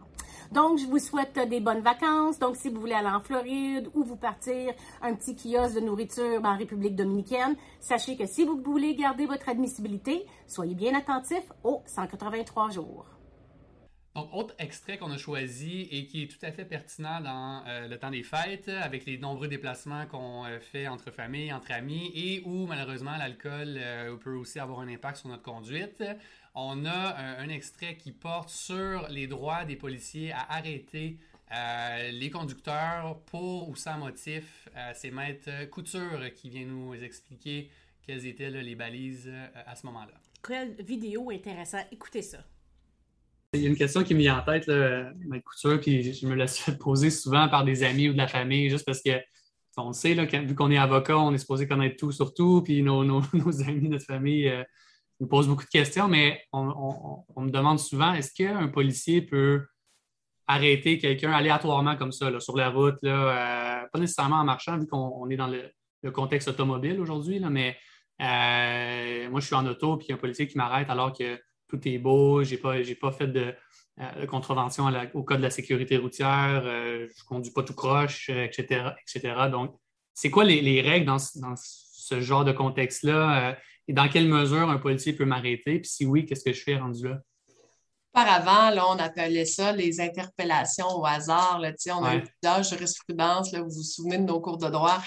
Donc, 0.51 0.79
je 0.79 0.85
vous 0.85 0.99
souhaite 0.99 1.39
des 1.47 1.61
bonnes 1.61 1.79
vacances. 1.79 2.37
Donc, 2.37 2.57
si 2.57 2.69
vous 2.69 2.81
voulez 2.81 2.93
aller 2.93 3.07
en 3.07 3.21
Floride 3.21 3.89
ou 3.93 4.03
vous 4.03 4.17
partir 4.17 4.73
un 5.01 5.13
petit 5.15 5.35
kiosque 5.35 5.75
de 5.75 5.79
nourriture 5.79 6.41
en 6.43 6.57
République 6.57 6.95
dominicaine, 6.95 7.55
sachez 7.79 8.17
que 8.17 8.25
si 8.25 8.43
vous 8.43 8.61
voulez 8.61 8.95
garder 8.95 9.25
votre 9.25 9.47
admissibilité, 9.47 10.25
soyez 10.47 10.75
bien 10.75 10.93
attentif 10.93 11.43
aux 11.63 11.81
183 11.85 12.71
jours. 12.71 13.05
Donc, 14.13 14.27
autre 14.33 14.53
extrait 14.59 14.97
qu'on 14.97 15.11
a 15.11 15.17
choisi 15.17 15.87
et 15.89 16.05
qui 16.05 16.23
est 16.23 16.27
tout 16.27 16.45
à 16.45 16.51
fait 16.51 16.65
pertinent 16.65 17.21
dans 17.21 17.63
euh, 17.65 17.87
le 17.87 17.97
temps 17.97 18.11
des 18.11 18.23
fêtes, 18.23 18.67
avec 18.67 19.05
les 19.05 19.17
nombreux 19.17 19.47
déplacements 19.47 20.05
qu'on 20.05 20.45
euh, 20.45 20.59
fait 20.59 20.87
entre 20.89 21.11
familles, 21.11 21.53
entre 21.53 21.71
amis, 21.71 22.11
et 22.13 22.41
où 22.45 22.67
malheureusement 22.67 23.15
l'alcool 23.15 23.75
euh, 23.77 24.17
peut 24.17 24.35
aussi 24.35 24.59
avoir 24.59 24.81
un 24.81 24.89
impact 24.89 25.17
sur 25.17 25.29
notre 25.29 25.43
conduite. 25.43 26.03
On 26.55 26.85
a 26.85 27.15
un, 27.39 27.47
extrait 27.47 27.95
qui 27.95 28.11
porte 28.11 28.49
sur 28.49 29.07
les 29.07 29.27
droits 29.27 29.63
des 29.63 29.77
policiers 29.77 30.33
à 30.33 30.45
arrêter 30.49 31.17
les 32.11 32.29
conducteurs 32.29 33.19
pour 33.27 33.69
ou 33.69 33.75
sans 33.77 33.97
motif. 33.97 34.67
C'est 34.93 35.11
Maître 35.11 35.69
Couture 35.69 36.33
qui 36.35 36.49
vient 36.49 36.65
nous 36.65 36.93
expliquer 36.93 37.69
quelles 38.05 38.25
étaient 38.25 38.49
les 38.49 38.75
balises 38.75 39.31
à 39.65 39.77
ce 39.77 39.85
moment-là. 39.85 40.13
Quelle 40.45 40.73
vidéo 40.83 41.29
intéressante. 41.29 41.85
Écoutez 41.89 42.21
ça. 42.21 42.39
Il 43.53 43.61
y 43.61 43.65
a 43.65 43.69
une 43.69 43.75
question 43.75 44.03
qui 44.03 44.13
me 44.13 44.19
vient 44.19 44.39
en 44.39 44.43
tête, 44.43 44.65
là, 44.67 45.11
ma 45.27 45.37
couture, 45.41 45.77
puis 45.81 46.13
je 46.13 46.25
me 46.25 46.35
la 46.35 46.47
suis 46.47 46.71
poser 46.79 47.09
souvent 47.09 47.49
par 47.49 47.65
des 47.65 47.83
amis 47.83 48.07
ou 48.07 48.13
de 48.13 48.17
la 48.17 48.29
famille, 48.29 48.69
juste 48.69 48.85
parce 48.85 49.01
que 49.01 49.11
on 49.75 49.87
le 49.87 49.93
sait, 49.93 50.13
vu 50.13 50.55
qu'on 50.55 50.71
est 50.71 50.77
avocat, 50.77 51.17
on 51.17 51.33
est 51.33 51.37
supposé 51.37 51.67
connaître 51.67 51.97
tout 51.97 52.13
sur 52.13 52.33
tout, 52.33 52.61
puis 52.61 52.81
nos, 52.81 53.01
amis, 53.67 53.89
notre 53.89 54.05
famille 54.05 54.47
euh, 54.47 54.63
nous 55.19 55.27
posent 55.27 55.49
beaucoup 55.49 55.65
de 55.65 55.69
questions, 55.69 56.07
mais 56.07 56.41
on, 56.53 57.25
me 57.37 57.49
demande 57.49 57.79
souvent 57.79 58.13
est-ce 58.13 58.33
qu'un 58.33 58.69
policier 58.69 59.21
peut 59.21 59.65
arrêter 60.47 60.97
quelqu'un 60.97 61.31
aléatoirement 61.33 61.97
comme 61.97 62.13
ça, 62.13 62.39
sur 62.39 62.55
la 62.55 62.69
route, 62.69 63.03
euh, 63.03 63.81
pas 63.91 63.99
nécessairement 63.99 64.37
en 64.37 64.45
marchant, 64.45 64.77
vu 64.77 64.87
qu'on 64.87 65.29
est 65.29 65.37
dans 65.37 65.47
le, 65.47 65.71
contexte 66.11 66.47
automobile 66.47 66.99
aujourd'hui, 67.01 67.39
mais 67.41 67.77
euh, 68.21 69.29
moi, 69.29 69.39
je 69.41 69.45
suis 69.45 69.55
en 69.55 69.65
auto, 69.67 69.97
puis 69.97 70.07
il 70.07 70.09
y 70.09 70.13
a 70.13 70.15
un 70.15 70.19
policier 70.19 70.47
qui 70.47 70.57
m'arrête 70.57 70.89
alors 70.89 71.11
que 71.11 71.37
tout 71.71 71.87
est 71.87 71.97
beau, 71.97 72.43
j'ai 72.43 72.57
pas, 72.57 72.75
pas 72.99 73.11
fait 73.11 73.27
de, 73.27 73.55
euh, 73.99 74.25
contravention 74.25 74.85
au 75.13 75.23
code 75.23 75.37
de 75.37 75.43
la 75.43 75.49
sécurité 75.49 75.97
routière, 75.97 76.63
euh, 76.65 77.07
je 77.15 77.23
ne 77.23 77.27
conduis 77.27 77.51
pas 77.51 77.61
tout 77.61 77.73
croche, 77.73 78.29
etc., 78.29 78.65
euh, 78.71 78.89
etc. 79.01 79.35
Donc, 79.51 79.75
c'est 80.13 80.31
quoi 80.31 80.43
les, 80.43 80.81
règles 80.81 81.05
dans, 81.05 81.19
ce 81.19 82.21
genre 82.21 82.45
de 82.45 82.51
contexte-là 82.51 83.57
et 83.87 83.93
dans 83.93 84.07
quelle 84.09 84.27
mesure 84.27 84.69
un 84.69 84.77
policier 84.77 85.13
peut 85.13 85.25
m'arrêter? 85.25 85.79
Puis 85.79 85.89
si 85.89 86.05
oui, 86.05 86.25
qu'est-ce 86.25 86.43
que 86.43 86.53
je 86.53 86.63
fais 86.63 86.77
rendu 86.77 87.07
là? 87.07 87.19
Auparavant, 88.13 88.75
là, 88.75 88.85
on 88.89 88.97
appelait 88.99 89.45
ça 89.45 89.71
les 89.71 90.01
interpellations 90.01 90.87
au 90.97 91.05
hasard. 91.05 91.59
Là, 91.59 91.71
on 91.91 92.03
a 92.03 92.15
eu 92.17 92.23
plusieurs 92.23 92.63
jurisprudences. 92.63 93.53
Là, 93.53 93.61
vous 93.61 93.69
vous 93.69 93.83
souvenez 93.83 94.17
de 94.17 94.23
nos 94.23 94.41
cours 94.41 94.57
de 94.57 94.67
droit. 94.67 95.01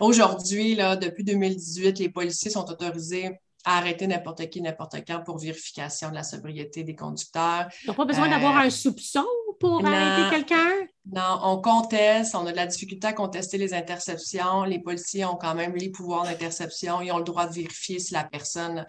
Aujourd'hui, 0.00 0.76
depuis 0.76 1.24
2018, 1.24 1.98
les 2.00 2.10
policiers 2.10 2.50
sont 2.50 2.70
autorisés 2.70 3.30
arrêter 3.64 4.06
n'importe 4.06 4.48
qui, 4.50 4.60
n'importe 4.60 4.96
quand 5.06 5.22
pour 5.24 5.38
vérification 5.38 6.10
de 6.10 6.14
la 6.14 6.22
sobriété 6.22 6.84
des 6.84 6.94
conducteurs. 6.94 7.68
N'ont 7.86 7.94
pas 7.94 8.04
besoin 8.04 8.28
d'avoir 8.28 8.56
euh, 8.56 8.66
un 8.66 8.70
soupçon 8.70 9.24
pour 9.58 9.84
arrêter 9.84 10.36
quelqu'un? 10.36 10.70
Non, 11.12 11.38
on 11.42 11.60
conteste, 11.60 12.34
on 12.34 12.46
a 12.46 12.52
de 12.52 12.56
la 12.56 12.66
difficulté 12.66 13.06
à 13.06 13.12
contester 13.12 13.58
les 13.58 13.74
interceptions. 13.74 14.64
Les 14.64 14.78
policiers 14.78 15.26
ont 15.26 15.36
quand 15.36 15.54
même 15.54 15.74
les 15.74 15.90
pouvoirs 15.90 16.24
d'interception. 16.24 17.02
Ils 17.02 17.12
ont 17.12 17.18
le 17.18 17.24
droit 17.24 17.46
de 17.46 17.52
vérifier 17.52 17.98
si 17.98 18.14
la 18.14 18.24
personne, 18.24 18.86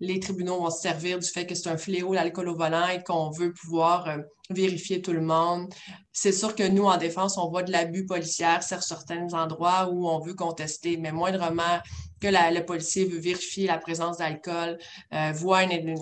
les 0.00 0.20
tribunaux 0.20 0.58
vont 0.58 0.70
se 0.70 0.80
servir 0.80 1.18
du 1.18 1.26
fait 1.26 1.46
que 1.46 1.54
c'est 1.54 1.68
un 1.68 1.76
fléau, 1.76 2.14
l'alcool 2.14 2.48
au 2.48 2.56
volant, 2.56 2.88
et 2.88 3.02
qu'on 3.02 3.30
veut 3.30 3.52
pouvoir 3.52 4.08
euh, 4.08 4.18
vérifier 4.48 5.02
tout 5.02 5.12
le 5.12 5.20
monde. 5.20 5.72
C'est 6.12 6.32
sûr 6.32 6.54
que 6.54 6.66
nous, 6.66 6.84
en 6.84 6.96
défense, 6.96 7.36
on 7.36 7.48
voit 7.48 7.62
de 7.62 7.72
l'abus 7.72 8.06
policier 8.06 8.46
sur 8.66 8.82
certains 8.82 9.32
endroits 9.34 9.88
où 9.90 10.08
on 10.08 10.18
veut 10.18 10.34
contester, 10.34 10.96
mais 10.96 11.12
moindrement 11.12 11.80
que 12.20 12.28
le 12.28 12.64
policier 12.64 13.06
veut 13.06 13.18
vérifier 13.18 13.66
la 13.66 13.78
présence 13.78 14.18
d'alcool, 14.18 14.78
euh, 15.14 15.32
voit 15.34 15.64
une, 15.64 15.94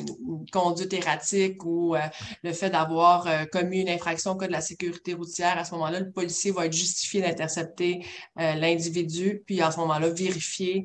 conduite 0.53 0.93
erratique 0.93 1.65
ou 1.65 1.95
euh, 1.95 2.01
le 2.43 2.53
fait 2.53 2.71
d'avoir 2.71 3.27
euh, 3.27 3.45
commis 3.45 3.81
une 3.81 3.89
infraction 3.89 4.33
au 4.33 4.35
code 4.37 4.49
de 4.49 4.53
la 4.53 4.61
sécurité 4.61 5.15
routière, 5.15 5.59
à 5.59 5.65
ce 5.65 5.73
moment-là, 5.73 6.01
le 6.01 6.11
policier 6.11 6.51
va 6.51 6.67
être 6.67 6.73
justifié 6.73 7.21
d'intercepter 7.21 8.05
l'individu, 8.37 9.43
puis 9.47 9.61
à 9.61 9.71
ce 9.71 9.79
moment-là, 9.79 10.09
vérifier 10.09 10.85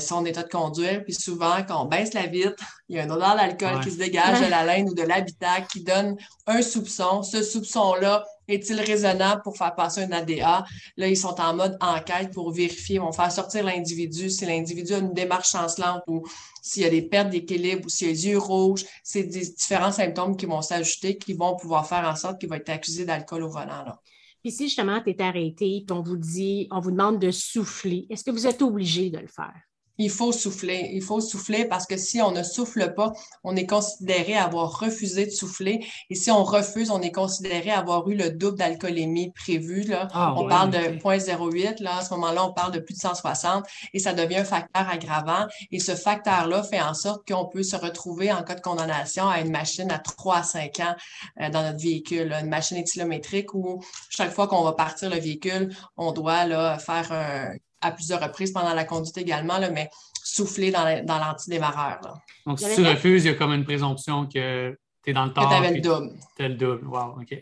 son 0.00 0.24
état 0.24 0.42
de 0.42 0.48
conduire. 0.48 1.04
Puis 1.04 1.14
souvent, 1.14 1.62
quand 1.66 1.84
on 1.84 1.86
baisse 1.86 2.14
la 2.14 2.26
vitre, 2.26 2.62
il 2.88 2.96
y 2.96 2.98
a 3.00 3.04
un 3.04 3.10
odeur 3.10 3.34
d'alcool 3.34 3.80
qui 3.82 3.90
se 3.90 3.98
dégage 3.98 4.40
de 4.40 4.50
la 4.50 4.64
laine 4.66 4.88
ou 4.88 4.94
de 4.94 5.02
l'habitat 5.02 5.62
qui 5.62 5.82
donne 5.82 6.16
un 6.46 6.62
soupçon. 6.62 7.22
Ce 7.22 7.42
soupçon-là 7.42 8.24
est-il 8.48 8.80
raisonnable 8.80 9.42
pour 9.42 9.56
faire 9.56 9.74
passer 9.74 10.02
un 10.02 10.12
ADA? 10.12 10.64
Là, 10.96 11.08
ils 11.08 11.16
sont 11.16 11.40
en 11.40 11.54
mode 11.54 11.76
enquête 11.80 12.32
pour 12.32 12.52
vérifier, 12.52 12.96
ils 12.96 13.00
vont 13.00 13.12
faire 13.12 13.32
sortir 13.32 13.64
l'individu. 13.64 14.30
Si 14.30 14.46
l'individu 14.46 14.94
a 14.94 14.98
une 14.98 15.12
démarche 15.12 15.50
chancelante 15.50 16.02
ou 16.06 16.24
s'il 16.62 16.82
y 16.82 16.86
a 16.86 16.90
des 16.90 17.02
pertes 17.02 17.30
d'équilibre 17.30 17.86
ou 17.86 17.88
s'il 17.88 18.06
y 18.06 18.10
a 18.10 18.12
les 18.12 18.26
yeux 18.28 18.38
rouges, 18.38 18.84
c'est 19.02 19.24
des 19.24 19.40
différents 19.40 19.92
symptômes 19.92 20.36
qui 20.36 20.46
vont 20.46 20.62
s'ajouter 20.62 21.18
qui 21.18 21.34
vont 21.34 21.56
pouvoir 21.56 21.88
faire 21.88 22.08
en 22.08 22.14
sorte 22.14 22.38
qu'il 22.38 22.48
va 22.48 22.56
être 22.56 22.68
accusé 22.70 23.04
d'alcool 23.04 23.42
au 23.42 23.48
volant. 23.48 23.84
Là. 23.84 24.00
Puis 24.42 24.52
si 24.52 24.64
justement 24.64 25.00
tu 25.02 25.10
es 25.10 25.20
arrêté, 25.20 25.82
puis 25.84 25.96
on 25.96 26.02
vous 26.02 26.16
dit, 26.16 26.68
on 26.70 26.78
vous 26.78 26.92
demande 26.92 27.18
de 27.18 27.32
souffler, 27.32 28.06
est-ce 28.10 28.22
que 28.22 28.30
vous 28.30 28.46
êtes 28.46 28.62
obligé 28.62 29.10
de 29.10 29.18
le 29.18 29.26
faire? 29.26 29.60
Il 29.98 30.10
faut 30.10 30.32
souffler. 30.32 30.90
Il 30.92 31.02
faut 31.02 31.20
souffler 31.20 31.64
parce 31.64 31.86
que 31.86 31.96
si 31.96 32.20
on 32.20 32.30
ne 32.30 32.42
souffle 32.42 32.94
pas, 32.94 33.12
on 33.44 33.56
est 33.56 33.66
considéré 33.66 34.34
avoir 34.36 34.78
refusé 34.80 35.26
de 35.26 35.30
souffler. 35.30 35.86
Et 36.10 36.14
si 36.14 36.30
on 36.30 36.44
refuse, 36.44 36.90
on 36.90 37.00
est 37.00 37.12
considéré 37.12 37.70
avoir 37.70 38.08
eu 38.08 38.14
le 38.14 38.30
double 38.30 38.58
d'alcoolémie 38.58 39.32
prévu. 39.32 39.82
Là. 39.82 40.08
Ah, 40.12 40.34
on 40.36 40.48
parle 40.48 40.70
de 40.70 40.78
0.08. 40.78 41.82
Là. 41.82 41.98
À 41.98 42.02
ce 42.02 42.12
moment-là, 42.14 42.44
on 42.44 42.52
parle 42.52 42.72
de 42.72 42.80
plus 42.80 42.94
de 42.94 43.00
160 43.00 43.64
et 43.92 43.98
ça 43.98 44.12
devient 44.12 44.38
un 44.38 44.44
facteur 44.44 44.88
aggravant. 44.88 45.46
Et 45.72 45.80
ce 45.80 45.94
facteur-là 45.94 46.62
fait 46.62 46.80
en 46.80 46.94
sorte 46.94 47.26
qu'on 47.26 47.46
peut 47.46 47.62
se 47.62 47.76
retrouver 47.76 48.32
en 48.32 48.42
cas 48.42 48.54
de 48.54 48.60
condamnation 48.60 49.28
à 49.28 49.40
une 49.40 49.50
machine 49.50 49.90
à 49.90 49.98
3 49.98 50.36
à 50.36 50.42
5 50.42 50.80
ans 50.80 50.94
euh, 51.40 51.50
dans 51.50 51.62
notre 51.62 51.80
véhicule, 51.80 52.32
une 52.32 52.48
machine 52.48 52.76
éthylométrique 52.76 53.54
où 53.54 53.82
chaque 54.10 54.32
fois 54.32 54.46
qu'on 54.46 54.62
va 54.62 54.72
partir 54.72 55.10
le 55.10 55.18
véhicule, 55.18 55.74
on 55.96 56.12
doit 56.12 56.44
là, 56.44 56.78
faire 56.78 57.12
un 57.12 57.54
à 57.80 57.92
plusieurs 57.92 58.20
reprises 58.20 58.52
pendant 58.52 58.74
la 58.74 58.84
conduite 58.84 59.16
également, 59.18 59.58
là, 59.58 59.70
mais 59.70 59.90
souffler 60.24 60.70
dans, 60.70 60.84
l'antidémarreur. 61.18 62.00
Donc, 62.46 62.58
si 62.58 62.74
tu 62.74 62.86
refuses, 62.86 63.24
il 63.24 63.28
y 63.28 63.30
a 63.30 63.34
comme 63.34 63.52
une 63.52 63.64
présomption 63.64 64.26
que 64.26 64.76
tu 65.02 65.10
es 65.10 65.12
dans 65.12 65.26
le 65.26 65.32
temps. 65.32 65.44
Que 65.44 65.48
tu 65.48 65.54
avais 65.54 65.74
le 65.74 65.80
double. 65.80 66.12
Tu 66.36 66.42
le 66.42 66.54
double. 66.54 66.86
Wow, 66.86 67.20
OK. 67.20 67.36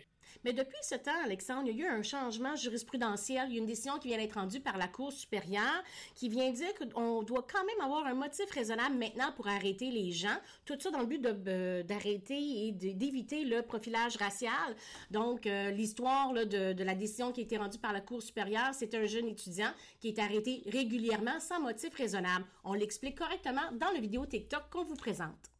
Mais 0.45 0.53
depuis 0.53 0.77
ce 0.83 0.93
temps, 0.93 1.23
Alexandre, 1.23 1.63
il 1.71 1.75
y 1.75 1.81
a 1.81 1.87
eu 1.87 1.89
un 1.89 2.03
changement 2.03 2.55
jurisprudentiel. 2.55 3.47
Il 3.49 3.55
y 3.55 3.57
a 3.57 3.61
une 3.61 3.65
décision 3.65 3.97
qui 3.97 4.09
vient 4.09 4.19
d'être 4.19 4.35
rendue 4.35 4.59
par 4.59 4.77
la 4.77 4.87
Cour 4.87 5.11
supérieure 5.11 5.83
qui 6.13 6.29
vient 6.29 6.51
dire 6.51 6.69
qu'on 6.75 7.23
doit 7.23 7.47
quand 7.51 7.65
même 7.65 7.81
avoir 7.83 8.05
un 8.05 8.13
motif 8.13 8.51
raisonnable 8.51 8.95
maintenant 8.95 9.31
pour 9.35 9.47
arrêter 9.47 9.89
les 9.89 10.11
gens. 10.11 10.37
Tout 10.63 10.79
ça 10.79 10.91
dans 10.91 10.99
le 10.99 11.07
but 11.07 11.19
d'arrêter 11.19 12.67
et 12.67 12.71
d'éviter 12.71 13.43
le 13.43 13.63
profilage 13.63 14.17
racial. 14.17 14.75
Donc, 15.09 15.47
euh, 15.47 15.71
l'histoire 15.71 16.31
de, 16.31 16.73
de, 16.73 16.83
la 16.83 16.93
décision 16.93 17.31
qui 17.31 17.41
a 17.41 17.43
été 17.43 17.57
rendue 17.57 17.79
par 17.79 17.91
la 17.91 18.01
Cour 18.01 18.21
supérieure, 18.21 18.69
c'est 18.73 18.93
un 18.93 19.07
jeune 19.07 19.27
étudiant 19.27 19.71
qui 19.99 20.09
est 20.09 20.19
arrêté 20.19 20.61
régulièrement 20.67 21.39
sans 21.39 21.59
motif 21.59 21.91
raisonnable. 21.95 22.45
On 22.63 22.73
l'explique 22.73 23.17
correctement 23.17 23.71
dans 23.71 23.89
la 23.89 23.99
vidéo 23.99 24.27
TikTok 24.27 24.69
qu'on 24.69 24.83
vous 24.83 24.93
présente. 24.93 25.54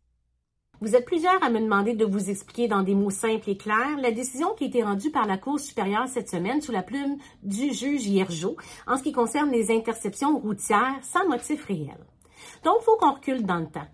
Vous 0.81 0.93
êtes 0.93 1.05
plusieurs 1.05 1.41
à 1.41 1.49
me 1.49 1.61
demander 1.61 1.93
de 1.93 2.03
vous 2.03 2.29
expliquer 2.29 2.67
dans 2.67 2.83
des 2.83 2.95
mots 2.95 3.09
simples 3.09 3.49
et 3.49 3.55
clairs 3.55 3.97
la 4.01 4.11
décision 4.11 4.53
qui 4.55 4.65
a 4.65 4.67
été 4.67 4.83
rendue 4.83 5.09
par 5.09 5.25
la 5.25 5.37
Cour 5.37 5.57
supérieure 5.57 6.09
cette 6.09 6.29
semaine 6.29 6.61
sous 6.61 6.73
la 6.73 6.83
plume 6.83 7.17
du 7.43 7.71
juge 7.71 8.05
Hiergeau 8.05 8.57
en 8.85 8.97
ce 8.97 9.03
qui 9.03 9.13
concerne 9.13 9.51
les 9.51 9.71
interceptions 9.71 10.37
routières 10.37 10.99
sans 11.01 11.27
motif 11.29 11.63
réel. 11.65 11.97
Donc, 12.65 12.75
il 12.81 12.83
faut 12.83 12.97
qu'on 12.97 13.13
recule 13.13 13.45
dans 13.45 13.59
le 13.59 13.67
temps. 13.67 13.87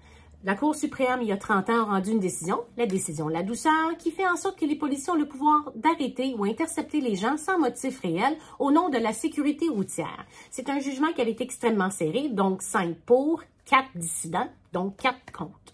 La 0.43 0.55
Cour 0.55 0.73
suprême, 0.73 1.19
il 1.21 1.27
y 1.27 1.31
a 1.31 1.37
30 1.37 1.69
ans, 1.69 1.81
a 1.81 1.83
rendu 1.83 2.09
une 2.11 2.19
décision, 2.19 2.61
la 2.75 2.87
décision 2.87 3.27
la 3.27 3.43
douceur, 3.43 3.95
qui 3.99 4.09
fait 4.09 4.27
en 4.27 4.35
sorte 4.35 4.57
que 4.57 4.65
les 4.65 4.75
policiers 4.75 5.13
ont 5.13 5.17
le 5.17 5.27
pouvoir 5.27 5.71
d'arrêter 5.75 6.33
ou 6.35 6.45
intercepter 6.45 6.99
les 6.99 7.15
gens 7.15 7.37
sans 7.37 7.59
motif 7.59 7.99
réel 7.99 8.35
au 8.57 8.71
nom 8.71 8.89
de 8.89 8.97
la 8.97 9.13
sécurité 9.13 9.67
routière. 9.69 10.25
C'est 10.49 10.67
un 10.69 10.79
jugement 10.79 11.13
qui 11.13 11.21
avait 11.21 11.31
été 11.31 11.43
extrêmement 11.43 11.91
serré, 11.91 12.29
donc 12.29 12.63
5 12.63 12.95
pour, 13.05 13.43
4 13.65 13.89
dissidents, 13.93 14.49
donc 14.73 14.97
4 14.97 15.31
contre. 15.31 15.70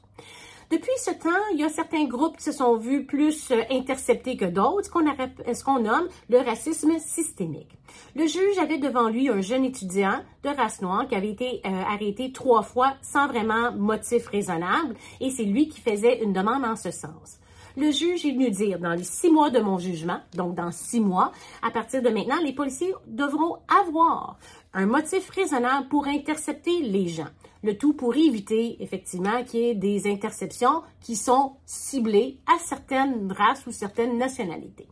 Depuis 0.70 0.92
ce 0.98 1.12
temps, 1.12 1.30
il 1.54 1.62
y 1.62 1.64
a 1.64 1.70
certains 1.70 2.04
groupes 2.04 2.36
qui 2.36 2.44
se 2.44 2.52
sont 2.52 2.76
vus 2.76 3.06
plus 3.06 3.52
euh, 3.52 3.62
interceptés 3.72 4.36
que 4.36 4.44
d'autres, 4.44 4.84
ce 4.84 5.64
qu'on 5.64 5.80
nomme 5.80 6.08
le 6.30 6.40
racisme 6.40 7.00
systémique. 7.00 7.72
Le 8.18 8.28
juge 8.28 8.58
avait 8.62 8.78
devant 8.78 9.08
lui 9.08 9.30
un 9.30 9.40
jeune 9.40 9.64
étudiant 9.64 10.20
de 10.44 10.50
race 10.50 10.82
noire 10.82 11.08
qui 11.08 11.16
avait 11.16 11.32
été 11.32 11.62
euh, 11.66 11.70
arrêté 11.70 12.34
trois 12.34 12.64
fois 12.64 12.96
sans 13.02 13.28
vraiment 13.28 13.72
motif 13.72 14.28
raisonnable 14.28 14.96
et 15.22 15.30
c'est 15.30 15.46
lui 15.46 15.70
qui 15.70 15.80
faisait 15.80 16.22
une 16.22 16.34
demande 16.34 16.66
en 16.66 16.76
ce 16.76 16.92
sens. 16.92 17.40
Le 17.78 17.92
juge 17.92 18.26
est 18.26 18.32
venu 18.32 18.50
dire, 18.50 18.80
dans 18.80 18.94
les 18.94 19.04
six 19.04 19.30
mois 19.30 19.52
de 19.52 19.60
mon 19.60 19.78
jugement, 19.78 20.20
donc 20.34 20.56
dans 20.56 20.72
six 20.72 21.00
mois, 21.00 21.32
à 21.62 21.72
partir 21.72 22.02
de 22.02 22.10
maintenant, 22.10 22.42
les 22.44 22.52
policiers 22.52 22.94
devront 23.06 23.60
avoir 23.70 24.38
un 24.74 24.86
motif 24.86 25.30
raisonnable 25.30 25.88
pour 25.88 26.08
intercepter 26.08 26.82
les 26.82 27.08
gens. 27.08 27.30
Le 27.64 27.78
tout 27.78 27.94
pour 27.94 28.16
éviter 28.16 28.82
effectivement 28.82 29.44
qu'il 29.44 29.60
y 29.60 29.70
ait 29.70 29.76
des 29.76 30.08
interceptions 30.08 30.84
qui 31.02 31.16
sont 31.16 31.54
ciblées 31.66 32.38
à 32.48 32.58
certaines 32.60 33.32
races 33.32 33.66
ou 33.68 33.72
certaines 33.72 34.18
nationalités. 34.18 34.88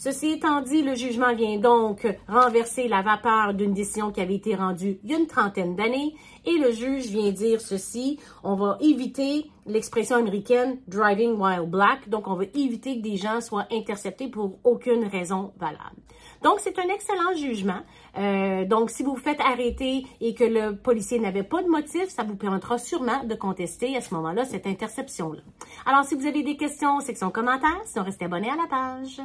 Ceci 0.00 0.30
étant 0.30 0.60
dit, 0.60 0.82
le 0.82 0.94
jugement 0.94 1.34
vient 1.34 1.58
donc 1.58 2.06
renverser 2.28 2.86
la 2.86 3.02
vapeur 3.02 3.52
d'une 3.52 3.74
décision 3.74 4.12
qui 4.12 4.20
avait 4.20 4.36
été 4.36 4.54
rendue 4.54 5.00
il 5.02 5.10
y 5.10 5.14
a 5.14 5.18
une 5.18 5.26
trentaine 5.26 5.74
d'années 5.74 6.14
et 6.46 6.56
le 6.56 6.70
juge 6.70 7.06
vient 7.06 7.32
dire 7.32 7.60
ceci, 7.60 8.20
on 8.44 8.54
va 8.54 8.78
éviter 8.80 9.50
l'expression 9.66 10.16
américaine 10.16 10.78
driving 10.86 11.36
while 11.36 11.66
black, 11.66 12.08
donc 12.08 12.28
on 12.28 12.34
va 12.34 12.44
éviter 12.54 12.98
que 12.98 13.02
des 13.02 13.16
gens 13.16 13.40
soient 13.40 13.66
interceptés 13.72 14.28
pour 14.28 14.60
aucune 14.62 15.04
raison 15.04 15.52
valable. 15.58 15.96
Donc 16.42 16.60
c'est 16.60 16.78
un 16.78 16.88
excellent 16.88 17.34
jugement. 17.36 17.80
Euh, 18.16 18.64
donc 18.64 18.90
si 18.90 19.02
vous 19.02 19.14
vous 19.14 19.20
faites 19.20 19.40
arrêter 19.40 20.06
et 20.20 20.34
que 20.34 20.44
le 20.44 20.76
policier 20.76 21.18
n'avait 21.18 21.42
pas 21.42 21.62
de 21.62 21.68
motif, 21.68 22.08
ça 22.08 22.22
vous 22.22 22.36
permettra 22.36 22.78
sûrement 22.78 23.24
de 23.24 23.34
contester 23.34 23.96
à 23.96 24.00
ce 24.00 24.14
moment-là 24.14 24.44
cette 24.44 24.66
interception-là. 24.66 25.40
Alors 25.86 26.04
si 26.04 26.14
vous 26.14 26.26
avez 26.26 26.42
des 26.42 26.56
questions, 26.56 27.00
section 27.00 27.30
commentaires, 27.30 27.82
sinon 27.84 28.04
restez 28.04 28.26
abonné 28.26 28.50
à 28.50 28.56
la 28.56 28.66
page. 28.68 29.20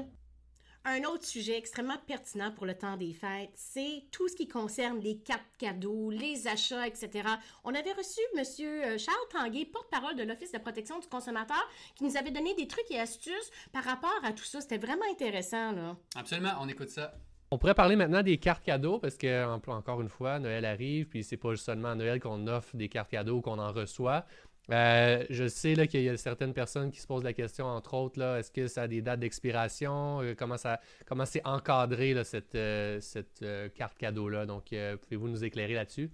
Un 0.86 1.04
autre 1.06 1.24
sujet 1.24 1.58
extrêmement 1.58 1.98
pertinent 2.06 2.52
pour 2.52 2.66
le 2.66 2.78
temps 2.78 2.98
des 2.98 3.14
fêtes, 3.14 3.52
c'est 3.56 4.04
tout 4.12 4.28
ce 4.28 4.36
qui 4.36 4.50
concerne 4.50 5.00
les 5.00 5.18
cartes 5.18 5.42
cadeaux, 5.58 6.10
les 6.12 6.46
achats, 6.46 6.86
etc. 6.86 7.24
On 7.64 7.74
avait 7.74 7.94
reçu 7.94 8.20
M. 8.36 8.44
Euh, 8.60 8.98
Charles 8.98 9.18
Tanguay, 9.32 9.64
porte-parole 9.64 10.18
de 10.18 10.24
l'Office 10.24 10.52
de 10.52 10.58
protection 10.58 11.00
du 11.00 11.08
consommateur, 11.08 11.70
qui 11.96 12.04
nous 12.04 12.18
avait 12.18 12.32
donné 12.32 12.54
des 12.56 12.68
trucs 12.68 12.92
et 12.92 13.00
astuces 13.00 13.50
par 13.72 13.86
rapport 13.86 14.20
à 14.24 14.34
tout 14.34 14.44
ça. 14.44 14.60
C'était 14.60 14.78
vraiment 14.78 15.06
intéressant. 15.10 15.72
Là. 15.72 15.96
Absolument, 16.18 16.52
on 16.60 16.68
écoute 16.68 16.90
ça. 16.90 17.14
On 17.50 17.58
pourrait 17.58 17.76
parler 17.76 17.96
maintenant 17.96 18.22
des 18.22 18.38
cartes 18.38 18.64
cadeaux 18.66 19.00
parce 19.00 19.16
que, 19.16 19.46
encore 19.70 20.02
une 20.02 20.10
fois, 20.10 20.40
Noël 20.40 20.66
arrive, 20.66 21.08
puis 21.08 21.24
c'est 21.24 21.38
pas 21.38 21.56
seulement 21.56 21.90
à 21.90 21.96
Noël 21.96 22.20
qu'on 22.20 22.46
offre 22.48 22.76
des 22.76 22.90
cartes 22.90 23.12
cadeaux 23.12 23.40
qu'on 23.40 23.60
en 23.60 23.72
reçoit. 23.72 24.26
Euh, 24.72 25.26
je 25.30 25.48
sais 25.48 25.88
qu'il 25.88 26.04
y 26.04 26.10
a 26.10 26.16
certaines 26.16 26.54
personnes 26.54 26.90
qui 26.92 27.02
se 27.02 27.08
posent 27.08 27.24
la 27.24 27.34
question, 27.34 27.66
entre 27.66 27.94
autres, 27.96 28.20
là, 28.20 28.40
est-ce 28.40 28.50
que 28.50 28.68
ça 28.68 28.84
a 28.84 28.88
des 28.88 29.02
dates 29.02 29.20
d'expiration? 29.20 30.22
Euh, 30.22 30.36
comment 30.38 30.58
ça 30.58 30.80
comment 31.06 31.26
c'est 31.26 31.46
encadré 31.46 32.16
cette, 32.24 32.56
euh, 32.56 33.00
cette 33.02 33.46
carte 33.76 33.98
cadeau-là? 33.98 34.46
Donc, 34.46 34.74
pouvez-vous 35.02 35.28
nous 35.28 35.44
éclairer 35.44 35.74
là-dessus? 35.74 36.12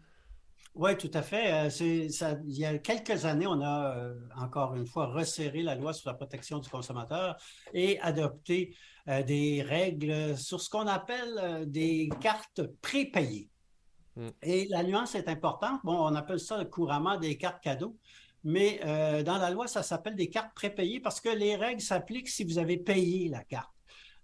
Oui, 0.76 0.96
tout 0.98 1.12
à 1.14 1.22
fait. 1.22 1.70
Ça, 2.10 2.38
il 2.46 2.58
y 2.58 2.66
a 2.66 2.78
quelques 2.78 3.26
années, 3.26 3.48
on 3.48 3.62
a 3.62 4.12
encore 4.38 4.76
une 4.76 4.86
fois 4.86 5.08
resserré 5.08 5.62
la 5.62 5.76
loi 5.76 5.94
sur 5.94 6.10
la 6.10 6.16
protection 6.16 6.60
du 6.60 6.70
consommateur 6.70 7.38
et 7.74 8.00
adopté 8.02 8.76
des 9.26 9.64
règles 9.64 10.38
sur 10.38 10.62
ce 10.62 10.70
qu'on 10.70 10.88
appelle 10.88 11.66
des 11.70 12.10
cartes 12.22 12.62
prépayées. 12.82 13.50
Hmm. 14.16 14.30
Et 14.44 14.68
la 14.70 14.84
nuance 14.84 15.16
est 15.16 15.28
importante. 15.28 15.80
Bon, 15.84 15.98
on 15.98 16.16
appelle 16.16 16.40
ça 16.40 16.64
couramment 16.66 17.18
des 17.18 17.38
cartes 17.38 17.64
cadeaux 17.64 17.98
mais 18.44 18.80
euh, 18.86 19.24
dans 19.24 19.38
la 19.38 19.52
loi, 19.52 19.68
ça 19.68 19.84
s'appelle 19.84 20.16
des 20.16 20.30
cartes 20.30 20.54
prépayées 20.56 21.00
parce 21.00 21.20
que 21.20 21.30
les 21.30 21.56
règles 21.56 21.82
s'appliquent 21.82 22.30
si 22.30 22.44
vous 22.44 22.58
avez 22.58 22.78
payé 22.78 23.30
la 23.30 23.44
carte. 23.44 23.72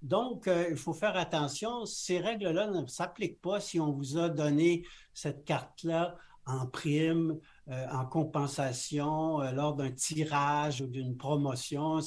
Donc, 0.02 0.48
euh, 0.48 0.68
il 0.70 0.78
faut 0.78 0.94
faire 0.94 1.18
attention, 1.18 1.86
ces 1.86 2.20
règles-là 2.20 2.68
ne 2.68 2.86
s'appliquent 2.88 3.42
pas 3.42 3.60
si 3.60 3.80
on 3.80 3.92
vous 3.92 4.18
a 4.18 4.30
donné 4.30 4.86
cette 5.14 5.46
carte-là 5.46 6.16
en 6.46 6.68
prime, 6.68 7.40
euh, 7.70 7.88
en 7.92 8.06
compensation, 8.06 9.40
lors 9.52 9.76
d'un 9.76 9.92
tirage 9.92 10.82
ou 10.82 10.88
d'une 10.88 11.18
promotion. 11.18 12.00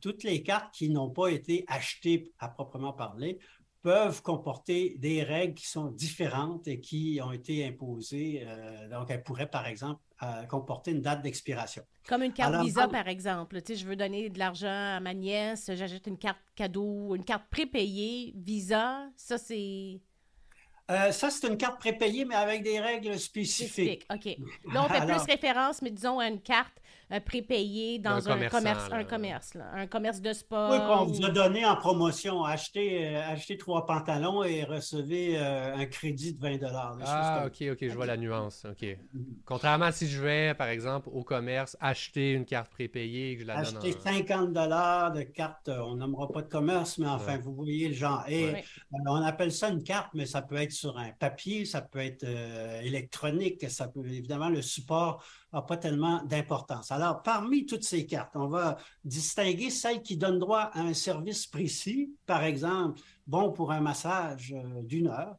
toutes 0.00 0.24
les 0.24 0.42
cartes 0.42 0.74
qui 0.74 0.90
n'ont 0.90 1.10
pas 1.10 1.28
été 1.28 1.64
achetées 1.68 2.32
à 2.40 2.48
proprement 2.48 2.92
parler 2.92 3.38
peuvent 3.82 4.22
comporter 4.22 4.96
des 4.98 5.22
règles 5.22 5.54
qui 5.54 5.68
sont 5.68 5.92
différentes 5.92 6.66
et 6.66 6.80
qui 6.80 7.20
ont 7.22 7.30
été 7.30 7.64
imposées. 7.64 8.44
donc, 8.90 9.08
elles 9.10 9.22
pourraient, 9.22 9.48
par 9.48 9.68
exemple, 9.68 10.02
comporter 10.48 10.90
une 10.90 11.00
date 11.00 11.22
d'expiration. 11.22 11.82
Comme 12.06 12.22
une 12.22 12.32
carte 12.32 12.64
Visa, 12.64 12.88
par 12.88 13.06
exemple. 13.08 13.60
Tu 13.62 13.74
sais, 13.74 13.80
je 13.80 13.86
veux 13.86 13.96
donner 13.96 14.28
de 14.30 14.38
l'argent 14.38 14.96
à 14.96 15.00
ma 15.00 15.14
nièce, 15.14 15.70
j'achète 15.74 16.06
une 16.06 16.18
carte 16.18 16.38
cadeau, 16.56 17.14
une 17.14 17.24
carte 17.24 17.44
prépayée, 17.50 18.32
Visa, 18.36 19.08
ça 19.16 19.38
c'est... 19.38 20.00
Euh, 20.90 21.12
ça, 21.12 21.28
c'est 21.28 21.46
une 21.46 21.58
carte 21.58 21.78
prépayée, 21.78 22.24
mais 22.24 22.34
avec 22.34 22.62
des 22.62 22.80
règles 22.80 23.18
spécifiques. 23.18 24.06
OK. 24.10 24.24
Là, 24.72 24.86
on 24.86 24.88
fait 24.88 25.06
plus 25.06 25.30
référence, 25.30 25.82
mais 25.82 25.90
disons, 25.90 26.18
à 26.18 26.28
une 26.28 26.40
carte 26.40 26.80
euh, 27.12 27.20
prépayé 27.20 27.98
dans 27.98 28.28
Un 28.28 28.48
commerce, 28.48 28.88
un 28.92 29.04
commerce, 29.04 29.54
là, 29.54 29.70
un 29.74 29.86
commerce 29.86 30.20
de 30.20 30.32
sport. 30.32 30.70
Oui, 30.70 30.78
qu'on 30.78 31.04
ou- 31.10 31.14
vous 31.14 31.24
a 31.24 31.30
donné 31.30 31.64
en 31.64 31.76
promotion. 31.76 32.44
Achetez, 32.44 33.16
euh, 33.16 33.22
achetez 33.28 33.56
trois 33.56 33.86
pantalons 33.86 34.44
et 34.44 34.64
recevez 34.64 35.38
euh, 35.38 35.74
un 35.76 35.86
crédit 35.86 36.34
de 36.34 36.40
20 36.40 36.50
des 36.58 36.66
choses 36.66 37.02
Ah, 37.06 37.44
ok, 37.46 37.64
ok, 37.72 37.78
je 37.88 37.94
vois 37.94 38.06
la 38.06 38.16
nuance. 38.16 38.66
Ok. 38.70 38.86
Contrairement 39.44 39.86
à 39.86 39.92
si 39.92 40.06
je 40.08 40.20
vais, 40.22 40.54
par 40.54 40.68
exemple, 40.68 41.08
au 41.12 41.22
commerce, 41.24 41.76
acheter 41.80 42.32
une 42.32 42.44
carte 42.44 42.70
prépayée 42.70 43.32
et 43.32 43.34
que 43.36 43.42
je 43.42 43.46
la 43.46 43.62
donne 43.62 43.76
Acheter 43.78 43.94
en... 43.96 44.00
50 44.02 44.52
dollars 44.52 45.12
de 45.12 45.22
carte, 45.22 45.68
on 45.68 45.96
n'aimera 45.96 46.28
pas 46.28 46.42
de 46.42 46.48
commerce, 46.48 46.98
mais 46.98 47.06
enfin, 47.08 47.32
Ouais. 47.36 47.38
vous 47.42 47.54
voyez 47.54 47.88
le 47.88 47.94
genre. 47.94 48.24
Et 48.28 48.44
Ouais. 48.52 48.64
euh, 48.94 48.96
on 49.08 49.22
appelle 49.22 49.52
ça 49.52 49.68
une 49.68 49.82
carte, 49.82 50.10
mais 50.14 50.26
ça 50.26 50.42
peut 50.42 50.56
être 50.56 50.72
sur 50.72 50.98
un 50.98 51.10
papier, 51.18 51.64
ça 51.64 51.80
peut 51.82 51.98
être 52.00 52.24
euh, 52.24 52.80
électronique, 52.82 53.68
ça 53.70 53.88
peut 53.88 54.06
évidemment 54.06 54.48
le 54.48 54.62
support 54.62 55.24
n'a 55.52 55.62
pas 55.62 55.76
tellement 55.78 56.22
d'importance. 56.24 56.90
Alors, 56.98 57.22
parmi 57.22 57.64
toutes 57.64 57.84
ces 57.84 58.06
cartes, 58.06 58.34
on 58.34 58.48
va 58.48 58.76
distinguer 59.04 59.70
celles 59.70 60.02
qui 60.02 60.16
donnent 60.16 60.40
droit 60.40 60.70
à 60.72 60.80
un 60.80 60.94
service 60.94 61.46
précis, 61.46 62.12
par 62.26 62.42
exemple, 62.42 63.00
bon 63.24 63.52
pour 63.52 63.70
un 63.70 63.80
massage 63.80 64.52
euh, 64.52 64.82
d'une 64.82 65.06
heure. 65.06 65.36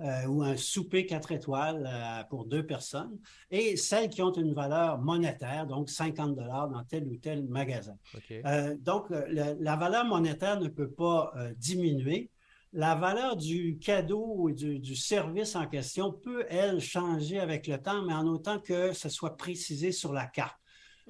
euh, 0.00 0.26
ou 0.28 0.42
un 0.42 0.56
souper 0.56 1.04
quatre 1.04 1.30
étoiles 1.32 1.86
euh, 1.86 2.24
pour 2.30 2.46
deux 2.46 2.64
personnes, 2.64 3.18
et 3.50 3.76
celles 3.76 4.08
qui 4.08 4.22
ont 4.22 4.32
une 4.32 4.54
valeur 4.54 4.98
monétaire, 4.98 5.66
donc 5.66 5.90
50 5.90 6.36
dollars 6.36 6.68
dans 6.68 6.82
tel 6.84 7.06
ou 7.06 7.16
tel 7.16 7.44
magasin. 7.44 7.96
Euh, 8.30 8.74
donc, 8.78 9.08
la, 9.10 9.76
valeur 9.76 10.06
monétaire 10.06 10.58
ne 10.58 10.68
peut 10.68 10.90
pas 10.90 11.34
diminuer. 11.56 12.30
La 12.72 12.94
valeur 12.94 13.36
du 13.36 13.78
cadeau 13.78 14.36
ou 14.38 14.50
du, 14.52 14.78
du 14.78 14.94
service 14.96 15.54
en 15.56 15.66
question 15.66 16.12
peut, 16.12 16.46
elle, 16.48 16.80
changer 16.80 17.40
avec 17.40 17.66
le 17.66 17.76
temps, 17.76 18.02
mais 18.02 18.14
en 18.14 18.26
autant 18.26 18.58
que 18.60 18.92
ce 18.92 19.08
soit 19.08 19.36
précisé 19.36 19.92
sur 19.92 20.12
la 20.12 20.26
carte. 20.26 20.59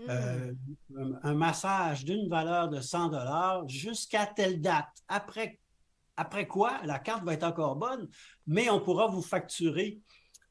Euh, 0.08 0.52
un, 1.22 1.34
massage 1.34 2.04
d'une 2.04 2.28
valeur 2.28 2.68
de 2.68 2.80
100 2.80 3.08
dollars 3.08 3.68
jusqu'à 3.68 4.26
telle 4.26 4.60
date. 4.60 4.88
Après 5.08 5.58
quoi, 6.46 6.80
la 6.84 6.98
carte 6.98 7.24
va 7.24 7.34
être 7.34 7.44
encore 7.44 7.76
bonne, 7.76 8.08
mais 8.46 8.70
on 8.70 8.80
pourra 8.80 9.06
vous 9.06 9.22
facturer 9.22 10.00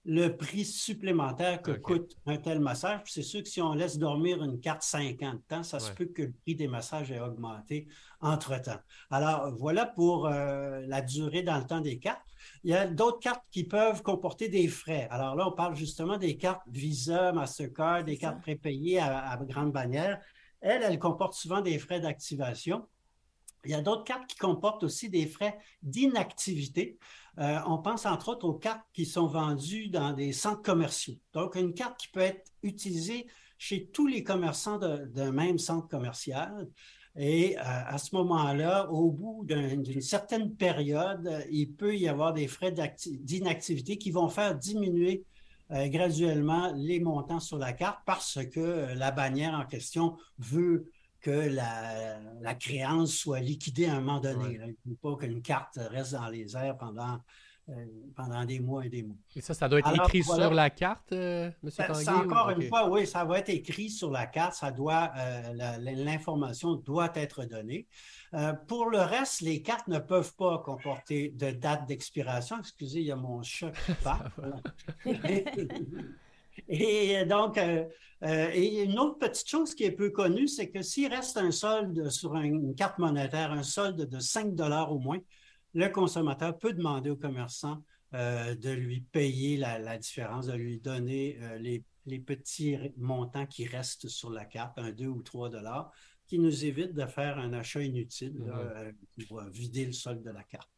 le 0.06 0.30
prix 0.30 0.66
supplémentaire 0.66 1.62
que 1.62 1.72
coûte 1.72 2.16
un 2.26 2.38
tel 2.38 2.60
massage. 2.60 3.02
C'est 3.06 3.22
sûr 3.22 3.44
que 3.44 3.50
si 3.50 3.62
on 3.62 3.74
laisse 3.74 3.98
dormir 3.98 4.44
une 4.44 4.60
carte 4.60 4.82
50 4.82 5.52
ans, 5.52 5.64
ça 5.64 5.80
se 5.80 5.92
peut 5.92 6.06
que 6.06 6.24
le 6.24 6.32
prix 6.32 6.56
des 6.56 6.68
massages 6.68 7.12
ait 7.12 7.20
augmenté 7.20 7.88
entre-temps. 8.22 8.80
Alors, 9.12 9.54
voilà 9.58 9.86
pour 9.86 10.28
euh, 10.28 10.82
la 10.88 11.02
durée 11.02 11.44
dans 11.44 11.58
le 11.58 11.66
temps 11.66 11.82
des 11.82 12.00
cartes. 12.00 12.24
Il 12.64 12.72
y 12.72 12.74
a 12.74 12.88
d'autres 12.88 13.20
cartes 13.20 13.44
qui 13.52 13.66
peuvent 13.66 14.02
comporter 14.02 14.48
des 14.48 14.68
frais. 14.68 15.08
Alors 15.12 15.36
là, 15.36 15.48
on 15.48 15.52
parle 15.52 15.76
justement 15.76 16.18
des 16.18 16.38
cartes 16.38 16.64
Visa, 16.68 17.34
Mastercard, 17.34 18.04
des 18.06 18.18
cartes 18.18 18.42
prépayées 18.42 19.00
à, 19.00 19.30
à 19.30 19.38
grande 19.38 19.74
bannière. 19.74 20.22
Elles, 20.62 20.84
elles 20.84 21.00
comportent 21.00 21.36
souvent 21.36 21.62
des 21.62 21.78
frais 21.78 22.00
d'activation. 22.00 22.86
Il 23.66 23.72
y 23.72 23.74
a 23.74 23.82
d'autres 23.82 24.04
cartes 24.04 24.28
qui 24.28 24.38
comportent 24.38 24.84
aussi 24.84 25.10
des 25.10 25.28
frais 25.28 25.58
d'inactivité. 25.82 26.98
Euh, 27.40 27.60
on 27.68 27.78
pense 27.78 28.06
entre 28.06 28.30
autres 28.30 28.48
aux 28.48 28.54
cartes 28.54 28.86
qui 28.94 29.06
sont 29.06 29.28
vendues 29.28 29.90
dans 29.90 30.14
des 30.14 30.32
centres 30.34 30.62
commerciaux. 30.62 31.16
Donc, 31.34 31.56
une 31.56 31.74
carte 31.74 32.00
qui 32.00 32.08
peut 32.10 32.20
être 32.22 32.52
utilisée 32.64 33.28
chez 33.58 33.88
tous 33.88 34.08
les 34.08 34.24
commerçants 34.24 34.78
d'un 34.78 35.32
même 35.32 35.58
centre 35.58 35.88
commercial. 35.88 36.68
Et 37.16 37.58
euh, 37.58 37.62
à 37.64 37.98
ce 37.98 38.16
moment-là, 38.16 38.90
au 38.92 39.12
bout 39.12 39.44
d'un- 39.46 39.76
d'une 39.78 40.02
certaine 40.02 40.56
période, 40.56 41.46
il 41.52 41.74
peut 41.74 41.98
y 41.98 42.08
avoir 42.08 42.34
des 42.34 42.48
frais 42.48 42.74
d'inactivité 43.06 43.98
qui 43.98 44.12
vont 44.12 44.30
faire 44.30 44.56
diminuer 44.56 45.26
euh, 45.72 45.88
graduellement 45.88 46.72
les 46.76 47.00
montants 47.00 47.40
sur 47.40 47.58
la 47.58 47.74
carte 47.74 48.00
parce 48.06 48.40
que 48.54 48.94
la 48.96 49.12
bannière 49.12 49.54
en 49.54 49.66
question 49.66 50.18
veut 50.38 50.92
que 51.22 51.32
la, 51.32 52.20
la 52.42 52.56
créance 52.56 53.12
soit 53.14 53.40
liquidée 53.40 53.88
à 53.88 53.96
un 53.96 54.00
moment 54.02 54.20
donné. 54.20 54.60
Ouais. 54.60 54.76
Il 54.86 54.92
ne 54.92 54.96
faut 55.02 55.16
pas 55.16 55.26
qu'une 55.26 55.42
carte 55.42 55.78
reste 55.78 56.14
dans 56.14 56.28
les 56.30 56.56
airs 56.56 56.78
pendant, 56.78 57.20
euh, 57.70 57.86
pendant 58.16 58.46
des 58.46 58.60
mois 58.60 58.86
et 58.86 58.90
des 58.90 59.04
mois. 59.04 59.16
Et 59.36 59.42
ça, 59.42 59.54
ça 59.54 59.68
doit 59.70 59.80
être 59.80 59.88
Alors, 59.88 60.06
écrit 60.08 60.22
voilà. 60.22 60.46
sur 60.46 60.54
la 60.54 60.70
carte, 60.70 61.12
euh, 61.12 61.52
Ça, 61.70 61.84
Tanguay? 61.86 62.04
ça, 62.04 62.18
encore 62.18 62.48
ou- 62.48 62.52
une 62.62 62.68
fois, 62.68 62.90
oui, 62.90 63.06
ça 63.06 63.26
va 63.26 63.40
être 63.40 63.50
écrit 63.50 63.90
sur 63.90 64.10
la 64.12 64.26
carte, 64.28 64.54
ça 64.54 64.72
doit, 64.72 65.12
euh, 65.18 65.78
l'information 65.80 66.76
doit 66.76 67.12
être 67.16 67.46
donnée. 67.46 67.88
Pour 68.68 68.90
le 68.92 69.00
reste, 69.00 69.42
les 69.42 69.62
cartes 69.62 69.88
ne 69.88 69.98
peuvent 70.00 70.36
pas 70.36 70.60
comporter 70.60 71.30
de 71.32 71.50
date 71.52 71.88
d'expiration. 71.88 72.58
Excusez, 72.60 73.00
il 73.00 73.06
y 73.08 73.12
a 73.12 73.16
mon 73.16 73.42
chat 73.44 73.72
qui. 73.72 73.92
Et 76.68 77.26
donc, 77.26 77.58
euh, 77.58 77.86
euh, 78.24 78.50
et 78.54 78.84
une 78.84 79.00
autre 79.00 79.18
petite 79.18 79.48
chose 79.48 79.74
qui 79.76 79.84
est 79.86 79.92
peu 79.92 80.10
connue, 80.10 80.48
c'est 80.48 80.70
que 80.70 80.82
s'il 80.82 81.12
reste 81.14 81.38
un 81.38 81.52
solde 81.52 82.10
sur 82.10 82.36
un- 82.36 82.44
une 82.44 82.76
carte 82.76 82.98
monétaire, 83.00 83.52
un 83.52 83.64
solde 83.64 84.02
de 84.10 84.20
5 84.20 84.56
dollars 84.56 84.92
au 84.92 85.00
moins, 85.00 85.20
le 85.74 85.88
consommateur 85.90 86.58
peut 86.58 86.74
demander 86.74 87.10
au 87.10 87.16
commerçant 87.16 87.84
euh, 88.16 88.56
de 88.56 88.72
lui 88.72 89.02
payer 89.02 89.56
la, 89.58 89.78
la 89.78 89.98
différence, 89.98 90.48
de 90.48 90.54
lui 90.54 90.80
donner 90.80 91.38
euh, 91.42 91.58
les, 91.60 91.84
les 92.08 92.20
petits 92.20 92.76
montants 92.98 93.46
qui 93.46 93.68
restent 93.68 94.08
sur 94.08 94.32
la 94.32 94.46
carte, 94.46 94.78
un 94.80 94.92
2 94.92 95.06
ou 95.08 95.22
3 95.22 95.50
dollars, 95.50 95.92
qui 96.26 96.40
nous 96.40 96.66
évite 96.66 96.94
de 96.94 97.06
faire 97.06 97.38
un 97.38 97.54
achat 97.54 97.82
inutile 97.84 98.34
là, 98.40 98.56
Mhm. 98.56 98.72
euh, 98.76 98.92
qui 99.12 99.26
va 99.32 99.48
vider 99.50 99.86
le 99.86 99.92
solde 99.94 100.24
de 100.24 100.32
la 100.32 100.44
carte. 100.44 100.70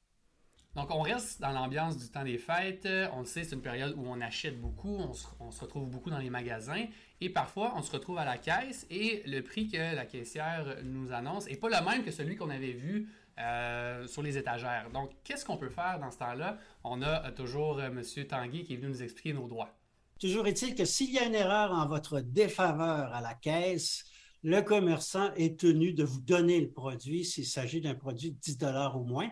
Donc, 0.75 0.89
on 0.89 1.01
reste 1.01 1.41
dans 1.41 1.51
l'ambiance 1.51 1.97
du 1.97 2.09
temps 2.09 2.23
des 2.23 2.37
fêtes. 2.37 2.85
Euh, 2.85 3.07
On 3.13 3.19
le 3.19 3.25
sait, 3.25 3.43
c'est 3.43 3.55
une 3.55 3.61
période 3.61 3.93
où 3.97 4.03
on 4.07 4.21
achète 4.21 4.59
beaucoup, 4.59 4.95
on 4.95 5.13
se, 5.51 5.61
retrouve 5.61 5.89
beaucoup 5.89 6.09
dans 6.09 6.19
les 6.19 6.29
magasins 6.29 6.85
et 7.19 7.29
parfois 7.29 7.73
on 7.75 7.81
se 7.81 7.91
retrouve 7.91 8.17
à 8.17 8.25
la 8.25 8.37
caisse 8.37 8.87
et 8.89 9.21
le 9.25 9.41
prix 9.41 9.67
que 9.67 9.95
la 9.95 10.05
caissière 10.05 10.77
nous 10.83 11.11
annonce 11.11 11.47
n'est 11.47 11.57
pas 11.57 11.69
le 11.69 11.85
même 11.85 12.03
que 12.03 12.11
celui 12.11 12.35
qu'on 12.35 12.49
avait 12.49 12.71
vu 12.71 13.09
euh, 13.39 14.05
sur 14.07 14.21
les 14.21 14.37
étagères. 14.37 14.89
Donc, 14.93 15.11
qu'est-ce 15.23 15.45
qu'on 15.45 15.57
peut 15.57 15.69
faire 15.69 15.99
dans 15.99 16.11
ce 16.11 16.17
temps-là? 16.17 16.57
On 16.83 17.01
a 17.01 17.27
euh, 17.27 17.31
toujours 17.31 17.79
euh, 17.79 17.87
M. 17.87 18.03
Tanguy 18.27 18.63
qui 18.63 18.73
est 18.73 18.75
venu 18.75 18.89
nous 18.89 19.01
expliquer 19.01 19.33
nos 19.33 19.47
droits. 19.47 19.73
Toujours 20.19 20.45
est-il 20.47 20.75
que 20.75 20.85
s'il 20.85 21.11
y 21.11 21.17
a 21.17 21.25
une 21.25 21.33
erreur 21.33 21.71
en 21.71 21.87
votre 21.87 22.19
défaveur 22.19 23.13
à 23.13 23.21
la 23.21 23.33
caisse, 23.33 24.03
le 24.43 24.61
commerçant 24.61 25.33
est 25.35 25.59
tenu 25.59 25.93
de 25.93 26.03
vous 26.03 26.19
donner 26.19 26.59
le 26.59 26.69
produit 26.69 27.23
s'il 27.23 27.45
s'agit 27.45 27.81
d'un 27.81 27.95
produit 27.95 28.31
de 28.31 28.37
10 28.37 28.57
dollars 28.57 28.97
au 28.99 29.03
moins. 29.03 29.31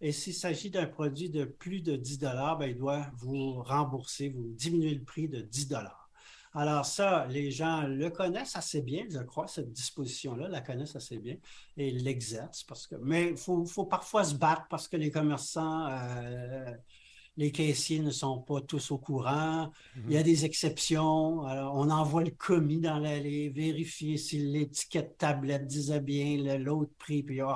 Et 0.00 0.12
s'il 0.12 0.34
s'agit 0.34 0.70
d'un 0.70 0.86
produit 0.86 1.28
de 1.28 1.44
plus 1.44 1.80
de 1.80 1.96
10 1.96 2.18
dollars, 2.18 2.58
ben, 2.58 2.70
il 2.70 2.76
doit 2.76 3.06
vous 3.16 3.62
rembourser, 3.62 4.28
vous 4.28 4.52
diminuer 4.52 4.94
le 4.94 5.02
prix 5.02 5.28
de 5.28 5.40
10 5.40 5.68
dollars. 5.68 6.08
Alors 6.54 6.86
ça, 6.86 7.26
les 7.26 7.50
gens 7.50 7.82
le 7.86 8.08
connaissent 8.10 8.56
assez 8.56 8.80
bien, 8.80 9.04
je 9.10 9.18
crois, 9.18 9.46
cette 9.46 9.72
disposition-là, 9.72 10.48
la 10.48 10.60
connaissent 10.60 10.96
assez 10.96 11.18
bien 11.18 11.36
et 11.76 11.90
l'exercent. 11.90 12.64
Parce 12.64 12.86
que, 12.86 12.94
mais 12.96 13.30
il 13.30 13.36
faut, 13.36 13.64
faut 13.66 13.84
parfois 13.84 14.24
se 14.24 14.34
battre 14.34 14.66
parce 14.70 14.88
que 14.88 14.96
les 14.96 15.10
commerçants, 15.10 15.88
euh, 15.90 16.72
les 17.38 17.52
caissiers 17.52 18.00
ne 18.00 18.10
sont 18.10 18.38
pas 18.40 18.60
tous 18.60 18.90
au 18.90 18.98
courant. 18.98 19.70
Il 20.08 20.12
y 20.12 20.18
a 20.18 20.22
des 20.24 20.44
exceptions. 20.44 21.44
Alors, 21.46 21.72
on 21.76 21.88
envoie 21.88 22.24
le 22.24 22.32
commis 22.32 22.80
dans 22.80 22.98
l'allée, 22.98 23.48
vérifier 23.48 24.16
si 24.16 24.38
l'étiquette 24.38 25.16
tablette 25.18 25.66
disait 25.66 26.00
bien 26.00 26.36
le- 26.36 26.58
l'autre 26.62 26.90
prix. 26.98 27.22
Puis, 27.22 27.40
oh, 27.40 27.54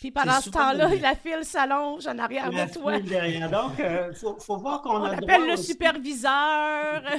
Puis 0.00 0.10
pendant 0.10 0.40
ce 0.40 0.50
temps-là, 0.50 0.94
la 0.96 1.14
file 1.14 1.44
s'allonge 1.44 2.06
en 2.08 2.18
arrière 2.18 2.50
la 2.50 2.66
de 2.66 2.72
toi. 2.74 2.94
foule 2.98 3.04
derrière. 3.08 3.48
Donc, 3.48 3.74
il 3.78 4.14
faut, 4.16 4.36
faut 4.40 4.58
voir 4.58 4.82
qu'on 4.82 4.96
On 4.96 5.04
a 5.04 5.10
appelle 5.12 5.26
droit 5.28 5.46
le 5.46 5.52
aussi- 5.54 5.64
superviseur. 5.72 7.02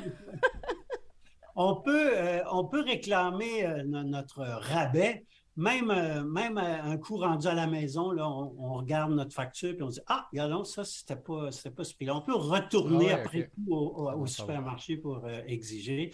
On 1.56 1.76
peut, 1.76 2.12
euh, 2.16 2.40
on 2.50 2.64
peut 2.66 2.82
réclamer 2.82 3.66
euh, 3.66 3.84
no- 3.84 4.04
notre 4.04 4.40
rabais, 4.42 5.26
même, 5.58 5.92
euh, 5.92 6.24
même 6.24 6.58
à 6.58 6.84
un 6.84 6.98
coût 6.98 7.18
rendu 7.18 7.48
à 7.48 7.54
la 7.54 7.68
maison, 7.68 8.12
là, 8.12 8.28
on, 8.28 8.56
on 8.58 8.74
regarde 8.74 9.12
notre 9.12 9.34
facture 9.34 9.70
et 9.70 9.82
on 9.82 9.90
dit 9.90 10.00
Ah, 10.08 10.28
regardons, 10.32 10.64
ça, 10.64 10.84
c'était 10.84 11.16
pas, 11.16 11.50
pas 11.76 11.84
ce 11.84 11.94
prix-là. 11.96 12.16
On 12.16 12.22
peut 12.22 12.36
retourner 12.36 13.12
Ah 13.12 13.16
ouais, 13.16 13.22
après 13.22 13.50
coup 13.50 13.74
au, 13.74 14.26
supermarché 14.26 14.98
pour 14.98 15.26
euh, 15.26 15.42
exiger. 15.46 16.14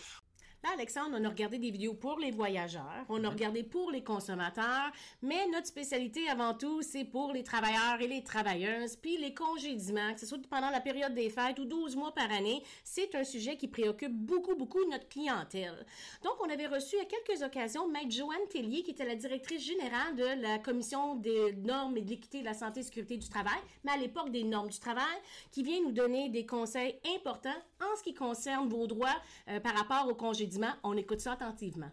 Là, 0.64 0.72
Alexandre, 0.74 1.16
on 1.20 1.24
a 1.24 1.30
regardé 1.30 1.60
des 1.60 1.70
vidéos 1.70 1.94
pour 1.94 2.18
les 2.18 2.32
voyageurs, 2.32 3.06
on 3.10 3.24
a 3.24 3.30
regardé 3.30 3.62
pour 3.62 3.92
les 3.92 4.04
consommateurs, 4.04 4.92
mais 5.22 5.48
notre 5.54 5.68
spécialité 5.68 6.28
avant 6.30 6.56
tout, 6.56 6.82
c'est 6.82 7.06
pour 7.06 7.32
les 7.32 7.44
travailleurs 7.44 8.02
et 8.02 8.08
les 8.08 8.24
travailleuses, 8.24 8.96
puis 8.96 9.18
les 9.18 9.36
congédiements, 9.36 10.16
que 10.16 10.20
ce 10.20 10.26
soit 10.26 10.40
pendant 10.50 10.72
la 10.72 10.82
période 10.82 11.14
des 11.14 11.30
fêtes 11.30 11.60
ou 11.60 11.66
12 11.66 11.96
mois 11.96 12.12
par 12.12 12.32
année, 12.32 12.64
c'est 12.84 13.14
un 13.14 13.24
sujet 13.24 13.56
qui 13.56 13.68
préoccupe 13.68 14.12
beaucoup, 14.12 14.56
beaucoup 14.56 14.84
notre 14.90 15.08
clientèle. 15.08 15.86
Donc, 16.24 16.34
on 16.42 16.50
avait 16.50 16.66
reçu 16.66 16.96
à 17.00 17.06
quelques 17.06 17.44
occasions 17.44 17.88
Maître 17.88 18.12
Joanne 18.12 18.48
Tellier, 18.50 18.82
qui 18.82 18.92
était 18.92 19.06
la 19.06 19.16
directrice 19.16 19.64
générale 19.64 20.16
de 20.16 20.42
la 20.42 20.58
Commission 20.58 21.16
des 21.16 21.54
normes 21.54 21.98
et 21.98 22.02
de 22.02 22.10
l'équité 22.10 22.40
de 22.40 22.46
la 22.46 22.56
santé 22.56 22.80
et 22.80 22.84
sécurité 22.84 23.18
du 23.18 23.30
travail, 23.30 23.60
mais 23.84 23.92
à 23.92 23.98
l'époque 23.98 24.32
des 24.32 24.44
normes 24.44 24.70
du 24.70 24.80
travail, 24.80 25.06
qui 25.52 25.62
vient 25.62 25.82
nous 25.84 25.92
donner 25.92 26.30
des 26.30 26.48
conseils 26.48 27.00
importants 27.16 27.50
en 27.80 27.96
ce 27.96 28.02
qui 28.02 28.16
concerne 28.16 28.68
vos 28.68 28.88
droits 28.88 29.22
euh, 29.50 29.60
par 29.60 29.76
rapport 29.76 30.08
au 30.10 30.16
congédiement. 30.48 30.74
On 30.84 30.96
écoute 30.98 31.20
ça 31.20 31.34
attentivement. 31.34 31.90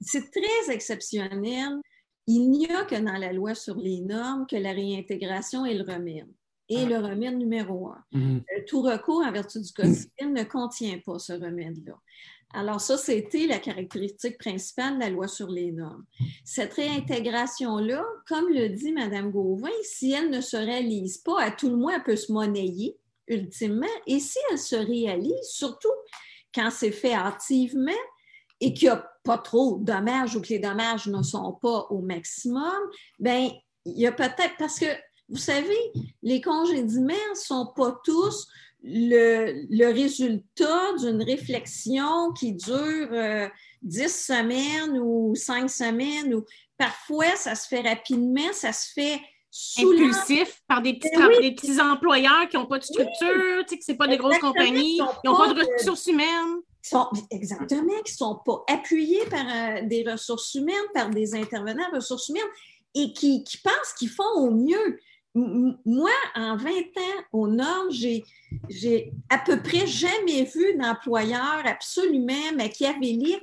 C'est 0.00 0.30
très 0.30 0.74
exceptionnel. 0.74 1.80
Il 2.26 2.50
n'y 2.50 2.66
a 2.66 2.84
que 2.84 2.94
dans 2.94 3.18
la 3.18 3.32
loi 3.32 3.54
sur 3.54 3.76
les 3.76 4.00
normes 4.00 4.46
que 4.46 4.56
la 4.56 4.72
réintégration 4.72 5.66
est 5.66 5.74
le 5.74 5.84
remède. 5.84 6.32
Et 6.70 6.86
le 6.86 6.96
remède 6.96 7.36
numéro 7.36 7.88
un. 7.88 8.02
Euh, 8.14 8.40
Tout 8.66 8.80
recours 8.80 9.22
en 9.22 9.30
vertu 9.30 9.60
du 9.60 9.70
Code 9.72 9.92
civil 9.92 10.32
ne 10.32 10.44
contient 10.44 10.98
pas 11.04 11.18
ce 11.18 11.34
remède-là. 11.34 11.94
Alors 12.54 12.80
ça, 12.80 12.96
c'était 12.96 13.46
la 13.46 13.58
caractéristique 13.58 14.38
principale 14.38 14.94
de 14.94 15.00
la 15.00 15.10
loi 15.10 15.28
sur 15.28 15.48
les 15.48 15.72
normes. 15.72 16.04
Cette 16.44 16.72
réintégration-là, 16.72 18.02
comme 18.26 18.48
le 18.48 18.68
dit 18.68 18.92
Mme 18.92 19.30
Gauvin, 19.30 19.68
si 19.82 20.12
elle 20.12 20.30
ne 20.30 20.40
se 20.40 20.56
réalise 20.56 21.18
pas, 21.18 21.42
à 21.42 21.50
tout 21.50 21.68
le 21.68 21.76
moins, 21.76 21.96
elle 21.96 22.04
peut 22.04 22.16
se 22.16 22.32
monnayer 22.32 22.96
ultimement. 23.26 23.86
Et 24.06 24.20
si 24.20 24.38
elle 24.50 24.58
se 24.58 24.76
réalise, 24.76 25.42
surtout 25.42 25.92
quand 26.54 26.70
c'est 26.70 26.92
fait 26.92 27.14
hâtivement 27.14 27.90
et 28.60 28.72
qu'il 28.72 28.88
n'y 28.88 28.94
a 28.94 29.10
pas 29.24 29.38
trop 29.38 29.78
de 29.78 29.84
dommages 29.84 30.36
ou 30.36 30.40
que 30.40 30.48
les 30.48 30.58
dommages 30.58 31.06
ne 31.06 31.22
sont 31.22 31.58
pas 31.60 31.86
au 31.90 32.00
maximum, 32.00 32.74
ben 33.18 33.50
il 33.84 34.00
y 34.00 34.06
a 34.06 34.12
peut-être 34.12 34.56
parce 34.58 34.78
que 34.78 34.86
vous 35.28 35.38
savez, 35.38 35.78
les 36.22 36.40
congédiements 36.40 37.14
ne 37.30 37.34
sont 37.34 37.72
pas 37.74 37.98
tous 38.04 38.46
le, 38.82 39.92
résultat 39.92 40.92
d'une 40.98 41.22
réflexion 41.22 42.32
qui 42.32 42.52
dure 42.52 43.08
euh, 43.12 43.48
dix 43.82 44.14
semaines 44.14 44.98
ou 44.98 45.34
cinq 45.34 45.70
semaines, 45.70 46.34
ou 46.34 46.44
parfois 46.76 47.34
ça 47.36 47.54
se 47.54 47.66
fait 47.66 47.80
rapidement, 47.80 48.52
ça 48.52 48.72
se 48.72 48.92
fait 48.92 49.20
impulsif 49.78 50.62
par 50.66 50.82
des 50.82 50.94
petits, 50.94 51.16
ben 51.16 51.30
des 51.40 51.52
petits 51.52 51.80
employeurs 51.80 52.48
qui 52.48 52.56
n'ont 52.56 52.66
pas 52.66 52.78
de 52.78 52.84
structure, 52.84 53.64
tu 53.66 53.68
sais, 53.68 53.78
que 53.78 53.84
ce 53.84 53.92
pas 53.92 54.08
des 54.08 54.16
grosses 54.16 54.38
compagnies, 54.38 54.98
qui 54.98 55.26
n'ont 55.28 55.36
pas 55.36 55.52
de 55.52 55.74
ressources 55.74 56.06
humaines. 56.06 56.60
Sont, 56.82 57.08
exactement, 57.30 58.02
qui 58.04 58.12
ne 58.12 58.16
sont 58.16 58.40
pas 58.44 58.62
appuyés 58.68 59.24
par 59.30 59.46
euh, 59.46 59.82
des 59.86 60.04
ressources 60.06 60.54
humaines, 60.54 60.74
par 60.92 61.08
des 61.08 61.34
intervenants 61.34 61.90
ressources 61.94 62.28
humaines 62.28 62.42
et 62.94 63.12
qui, 63.14 63.42
qui 63.42 63.56
pensent 63.56 63.94
qu'ils 63.96 64.10
font 64.10 64.34
au 64.36 64.50
mieux 64.50 64.98
moi, 65.34 66.10
en 66.36 66.56
20 66.56 66.70
ans 67.32 67.46
normes, 67.48 67.90
j'ai, 67.90 68.24
j'ai 68.70 69.12
à 69.28 69.38
peu 69.38 69.60
près 69.60 69.86
jamais 69.86 70.44
vu 70.44 70.76
d'employeur 70.78 71.62
absolument 71.64 72.52
machiavélique. 72.56 73.42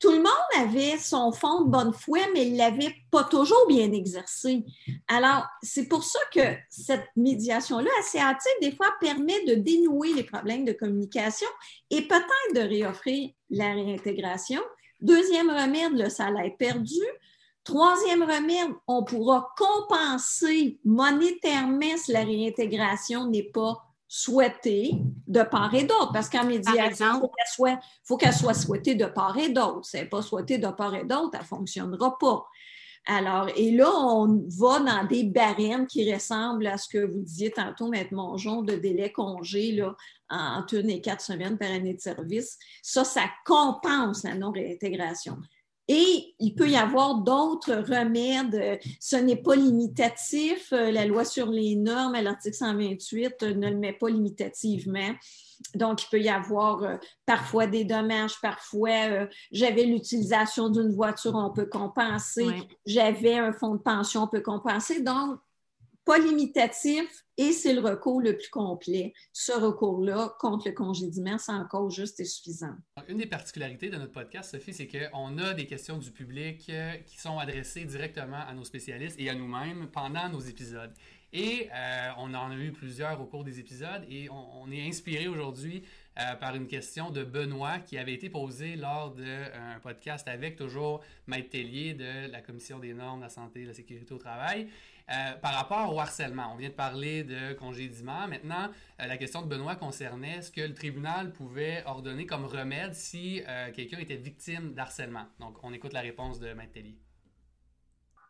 Tout 0.00 0.10
le 0.10 0.18
monde 0.18 0.26
avait 0.56 0.98
son 0.98 1.30
fond 1.30 1.62
de 1.62 1.70
bonne 1.70 1.92
foi, 1.92 2.18
mais 2.34 2.48
il 2.48 2.56
l'avait 2.56 2.94
pas 3.10 3.22
toujours 3.24 3.66
bien 3.68 3.92
exercé. 3.92 4.64
Alors, 5.06 5.46
c'est 5.62 5.86
pour 5.86 6.02
ça 6.02 6.18
que 6.34 6.56
cette 6.68 7.06
médiation-là, 7.16 7.90
assez 8.00 8.18
hâtive, 8.18 8.52
des 8.60 8.74
fois, 8.74 8.92
permet 9.00 9.44
de 9.44 9.54
dénouer 9.54 10.12
les 10.12 10.24
problèmes 10.24 10.64
de 10.64 10.72
communication 10.72 11.48
et 11.90 12.02
peut-être 12.02 12.54
de 12.54 12.60
réoffrir 12.60 13.30
la 13.50 13.72
réintégration. 13.72 14.60
Deuxième 15.00 15.50
remède, 15.50 15.92
le 15.92 16.08
salaire 16.10 16.50
perdu. 16.58 17.00
Troisième 17.62 18.22
remède, 18.22 18.72
on 18.88 19.04
pourra 19.04 19.54
compenser 19.56 20.80
monétairement 20.84 21.96
si 21.96 22.12
la 22.12 22.24
réintégration 22.24 23.28
n'est 23.28 23.50
pas 23.50 23.87
souhaitée 24.08 24.94
de 25.26 25.42
part 25.42 25.74
et 25.74 25.84
d'autre, 25.84 26.12
parce 26.12 26.30
qu'en 26.30 26.44
médiation, 26.44 27.20
il 27.20 27.78
faut 28.02 28.16
qu'elle 28.16 28.32
soit, 28.32 28.54
souhaitée 28.54 28.94
de 28.94 29.04
part 29.04 29.36
et 29.38 29.50
d'autre. 29.50 29.84
Si 29.84 29.98
elle 29.98 30.04
n'est 30.04 30.08
pas 30.08 30.22
souhaitée 30.22 30.56
de 30.58 30.68
part 30.68 30.94
et 30.94 31.04
d'autre, 31.04 31.32
elle 31.34 31.40
ne 31.40 31.44
fonctionnera 31.44 32.16
pas. 32.18 32.46
Alors, 33.06 33.48
et 33.56 33.70
là, 33.70 33.90
on 33.90 34.44
va 34.48 34.80
dans 34.80 35.06
des 35.06 35.24
barèmes 35.24 35.86
qui 35.86 36.12
ressemblent 36.12 36.66
à 36.66 36.76
ce 36.76 36.88
que 36.88 37.06
vous 37.06 37.22
disiez 37.22 37.50
tantôt, 37.50 37.88
Maître 37.88 38.12
Mongeon, 38.12 38.62
de 38.62 38.74
délai 38.74 39.12
congé, 39.12 39.72
là, 39.72 39.94
entre 40.30 40.74
une 40.74 40.90
et 40.90 41.00
quatre 41.00 41.22
semaines 41.22 41.56
par 41.56 41.70
année 41.70 41.94
de 41.94 42.00
service. 42.00 42.58
Ça, 42.82 43.04
ça 43.04 43.22
compense 43.46 44.24
la 44.24 44.34
non-réintégration. 44.34 45.38
Et 45.90 46.34
il 46.38 46.54
peut 46.54 46.68
y 46.68 46.76
avoir 46.76 47.16
d'autres 47.16 47.76
remèdes. 47.76 48.78
Ce 49.00 49.16
n'est 49.16 49.36
pas 49.36 49.56
limitatif. 49.56 50.70
Euh, 50.74 50.90
la 50.90 51.06
loi 51.06 51.24
sur 51.24 51.46
les 51.50 51.76
normes 51.76 52.14
à 52.14 52.20
l'article 52.20 52.56
128 52.56 53.42
euh, 53.42 53.54
ne 53.54 53.70
le 53.70 53.76
met 53.76 53.94
pas 53.94 54.10
limitativement. 54.10 55.14
Donc, 55.74 56.04
il 56.04 56.08
peut 56.10 56.20
y 56.20 56.28
avoir 56.28 56.82
euh, 56.82 56.96
parfois 57.24 57.66
des 57.66 57.84
dommages, 57.84 58.38
parfois 58.40 59.26
j'avais 59.50 59.84
l'utilisation 59.84 60.68
d'une 60.68 60.94
voiture, 60.94 61.34
on 61.34 61.50
peut 61.50 61.66
compenser. 61.66 62.46
J'avais 62.86 63.38
un 63.38 63.52
fonds 63.52 63.74
de 63.74 63.80
pension, 63.80 64.24
on 64.24 64.28
peut 64.28 64.42
compenser. 64.42 65.02
Donc, 65.02 65.40
pas 66.08 66.18
limitatif 66.18 67.26
et 67.36 67.52
c'est 67.52 67.74
le 67.74 67.82
recours 67.82 68.22
le 68.22 68.34
plus 68.34 68.48
complet. 68.48 69.12
Ce 69.34 69.52
recours-là 69.52 70.34
contre 70.40 70.68
le 70.68 70.74
congédiement, 70.74 71.36
c'est 71.36 71.52
encore 71.52 71.90
juste 71.90 72.18
et 72.18 72.24
suffisant. 72.24 72.74
Une 73.08 73.18
des 73.18 73.26
particularités 73.26 73.90
de 73.90 73.98
notre 73.98 74.12
podcast, 74.12 74.52
Sophie, 74.52 74.72
c'est 74.72 74.88
qu'on 74.88 75.36
a 75.36 75.52
des 75.52 75.66
questions 75.66 75.98
du 75.98 76.10
public 76.10 76.64
euh, 76.70 76.94
qui 77.06 77.18
sont 77.18 77.38
adressées 77.38 77.84
directement 77.84 78.40
à 78.40 78.54
nos 78.54 78.64
spécialistes 78.64 79.20
et 79.20 79.28
à 79.28 79.34
nous-mêmes 79.34 79.88
pendant 79.92 80.30
nos 80.30 80.40
épisodes. 80.40 80.94
Et 81.34 81.68
euh, 81.74 82.08
on 82.16 82.32
en 82.32 82.52
a 82.52 82.56
eu 82.56 82.72
plusieurs 82.72 83.20
au 83.20 83.26
cours 83.26 83.44
des 83.44 83.60
épisodes 83.60 84.02
et 84.08 84.30
on, 84.30 84.72
est 84.72 84.88
inspiré 84.88 85.28
aujourd'hui 85.28 85.82
euh, 86.18 86.34
par 86.36 86.54
une 86.54 86.66
question 86.66 87.10
de 87.10 87.22
Benoît 87.22 87.80
qui 87.80 87.98
avait 87.98 88.14
été 88.14 88.30
posée 88.30 88.76
lors 88.76 89.10
d'un 89.10 89.78
podcast 89.82 90.26
avec 90.26 90.56
toujours 90.56 91.02
Maître 91.26 91.50
Tellier 91.50 91.92
de 91.92 92.30
la 92.32 92.40
Commission 92.40 92.78
des 92.78 92.94
normes 92.94 93.20
la 93.20 93.28
santé 93.28 93.60
et 93.60 93.64
la 93.66 93.74
sécurité 93.74 94.14
au 94.14 94.18
travail. 94.18 94.68
Euh, 95.10 95.32
par 95.40 95.54
rapport 95.54 95.94
au 95.94 96.00
harcèlement, 96.00 96.52
on 96.52 96.56
vient 96.56 96.68
de 96.68 96.74
parler 96.74 97.24
de 97.24 97.54
congédiement. 97.54 98.28
Maintenant, 98.28 98.68
euh, 99.00 99.06
la 99.06 99.16
question 99.16 99.42
de 99.42 99.46
Benoît 99.46 99.76
concernait 99.76 100.42
ce 100.42 100.50
que 100.52 100.60
le 100.60 100.74
tribunal 100.74 101.32
pouvait 101.32 101.82
ordonner 101.86 102.26
comme 102.26 102.44
remède 102.44 102.94
si 102.94 103.42
euh, 103.48 103.72
quelqu'un 103.72 103.98
était 103.98 104.16
victime 104.16 104.74
d'harcèlement. 104.74 105.26
Donc, 105.40 105.56
on 105.62 105.72
écoute 105.72 105.94
la 105.94 106.00
réponse 106.00 106.38
de 106.40 106.52
Maître. 106.52 106.68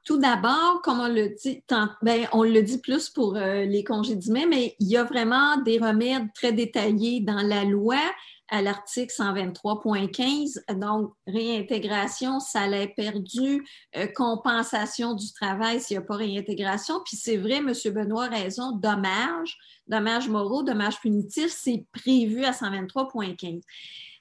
Tout 0.08 0.16
d'abord, 0.16 0.80
comme 0.82 1.00
on 1.00 1.08
le 1.08 1.36
dit, 1.36 1.62
ben, 2.00 2.26
on 2.32 2.42
le 2.42 2.62
dit 2.62 2.78
plus 2.78 3.10
pour 3.10 3.34
les 3.34 3.84
congédiements, 3.84 4.46
mais 4.48 4.74
il 4.80 4.88
y 4.88 4.96
a 4.96 5.04
vraiment 5.04 5.58
des 5.58 5.78
remèdes 5.78 6.32
très 6.32 6.50
détaillés 6.50 7.20
dans 7.20 7.42
la 7.42 7.64
loi 7.64 8.00
à 8.48 8.62
l'article 8.62 9.12
123.15, 9.12 10.78
donc 10.80 11.12
réintégration, 11.26 12.40
salaire 12.40 12.88
perdu, 12.96 13.66
euh, 13.98 14.06
compensation 14.06 15.12
du 15.12 15.30
travail 15.34 15.78
s'il 15.78 15.98
n'y 15.98 16.02
a 16.02 16.06
pas 16.06 16.16
réintégration. 16.16 17.02
Puis 17.04 17.18
c'est 17.18 17.36
vrai, 17.36 17.56
M. 17.56 17.74
Benoît 17.92 18.24
a 18.24 18.28
raison, 18.30 18.72
dommages, 18.72 19.58
dommages 19.88 20.30
moraux, 20.30 20.62
dommages 20.62 21.00
punitifs, 21.00 21.52
c'est 21.52 21.84
prévu 21.92 22.46
à 22.46 22.52
123.15. 22.52 23.60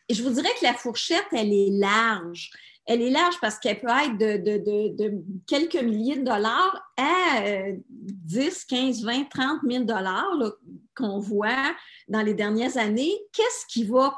Et 0.09 0.13
je 0.13 0.21
vous 0.21 0.31
dirais 0.31 0.49
que 0.59 0.65
la 0.65 0.73
fourchette, 0.73 1.27
elle 1.31 1.53
est 1.53 1.71
large. 1.71 2.51
Elle 2.87 3.01
est 3.01 3.09
large 3.09 3.35
parce 3.41 3.59
qu'elle 3.59 3.79
peut 3.79 3.87
être 3.89 4.17
de, 4.17 5.23
quelques 5.45 5.81
milliers 5.81 6.15
de 6.15 6.23
dollars 6.23 6.91
à 6.95 7.41
10, 7.89 8.65
15, 8.65 9.03
20, 9.03 9.29
30 9.29 9.59
000 9.69 9.83
dollars 9.83 10.53
qu'on 10.95 11.19
voit 11.19 11.75
dans 12.07 12.21
les 12.21 12.33
dernières 12.33 12.77
années. 12.77 13.13
Qu'est-ce 13.33 13.65
qui 13.67 13.83
va 13.83 14.17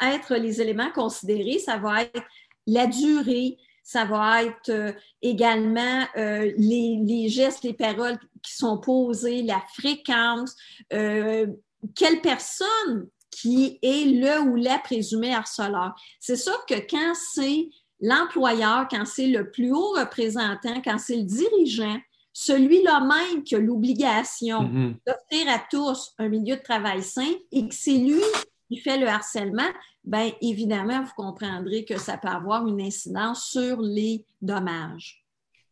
être 0.00 0.34
les 0.34 0.62
éléments 0.62 0.90
considérés? 0.92 1.58
Ça 1.58 1.76
va 1.76 2.02
être 2.04 2.24
la 2.66 2.86
durée, 2.86 3.58
ça 3.82 4.04
va 4.04 4.42
être 4.42 4.70
euh, 4.70 4.92
également 5.22 6.04
euh, 6.16 6.52
les, 6.56 7.28
gestes, 7.28 7.62
les 7.62 7.72
paroles 7.72 8.18
qui 8.42 8.56
sont 8.56 8.78
posées, 8.78 9.42
la 9.42 9.62
fréquence, 9.74 10.56
euh, 10.92 11.46
quelle 11.94 12.20
personne 12.20 13.08
qui 13.30 13.78
est 13.82 14.06
le 14.06 14.40
ou 14.40 14.56
la 14.56 14.78
présumée 14.78 15.34
harceleur. 15.34 15.94
C'est 16.18 16.36
sûr 16.36 16.66
que 16.66 16.74
quand 16.74 17.14
c'est 17.14 17.68
l'employeur, 18.00 18.86
quand 18.90 19.04
c'est 19.04 19.28
le 19.28 19.50
plus 19.50 19.72
haut 19.72 19.92
représentant, 19.92 20.80
quand 20.84 20.98
c'est 20.98 21.16
le 21.16 21.24
dirigeant, 21.24 21.98
celui-là 22.32 23.00
même 23.00 23.42
qui 23.42 23.54
a 23.54 23.58
l'obligation 23.58 24.64
mm-hmm. 24.64 24.94
d'offrir 25.06 25.54
à 25.54 25.58
tous 25.70 26.12
un 26.18 26.28
milieu 26.28 26.56
de 26.56 26.62
travail 26.62 27.02
sain 27.02 27.32
et 27.50 27.66
que 27.66 27.74
c'est 27.74 27.96
lui 27.96 28.20
qui 28.68 28.78
fait 28.78 28.98
le 28.98 29.08
harcèlement, 29.08 29.70
bien 30.04 30.32
évidemment, 30.40 31.02
vous 31.02 31.14
comprendrez 31.16 31.84
que 31.84 31.98
ça 31.98 32.18
peut 32.18 32.28
avoir 32.28 32.66
une 32.66 32.80
incidence 32.80 33.48
sur 33.50 33.80
les 33.80 34.24
dommages. 34.42 35.25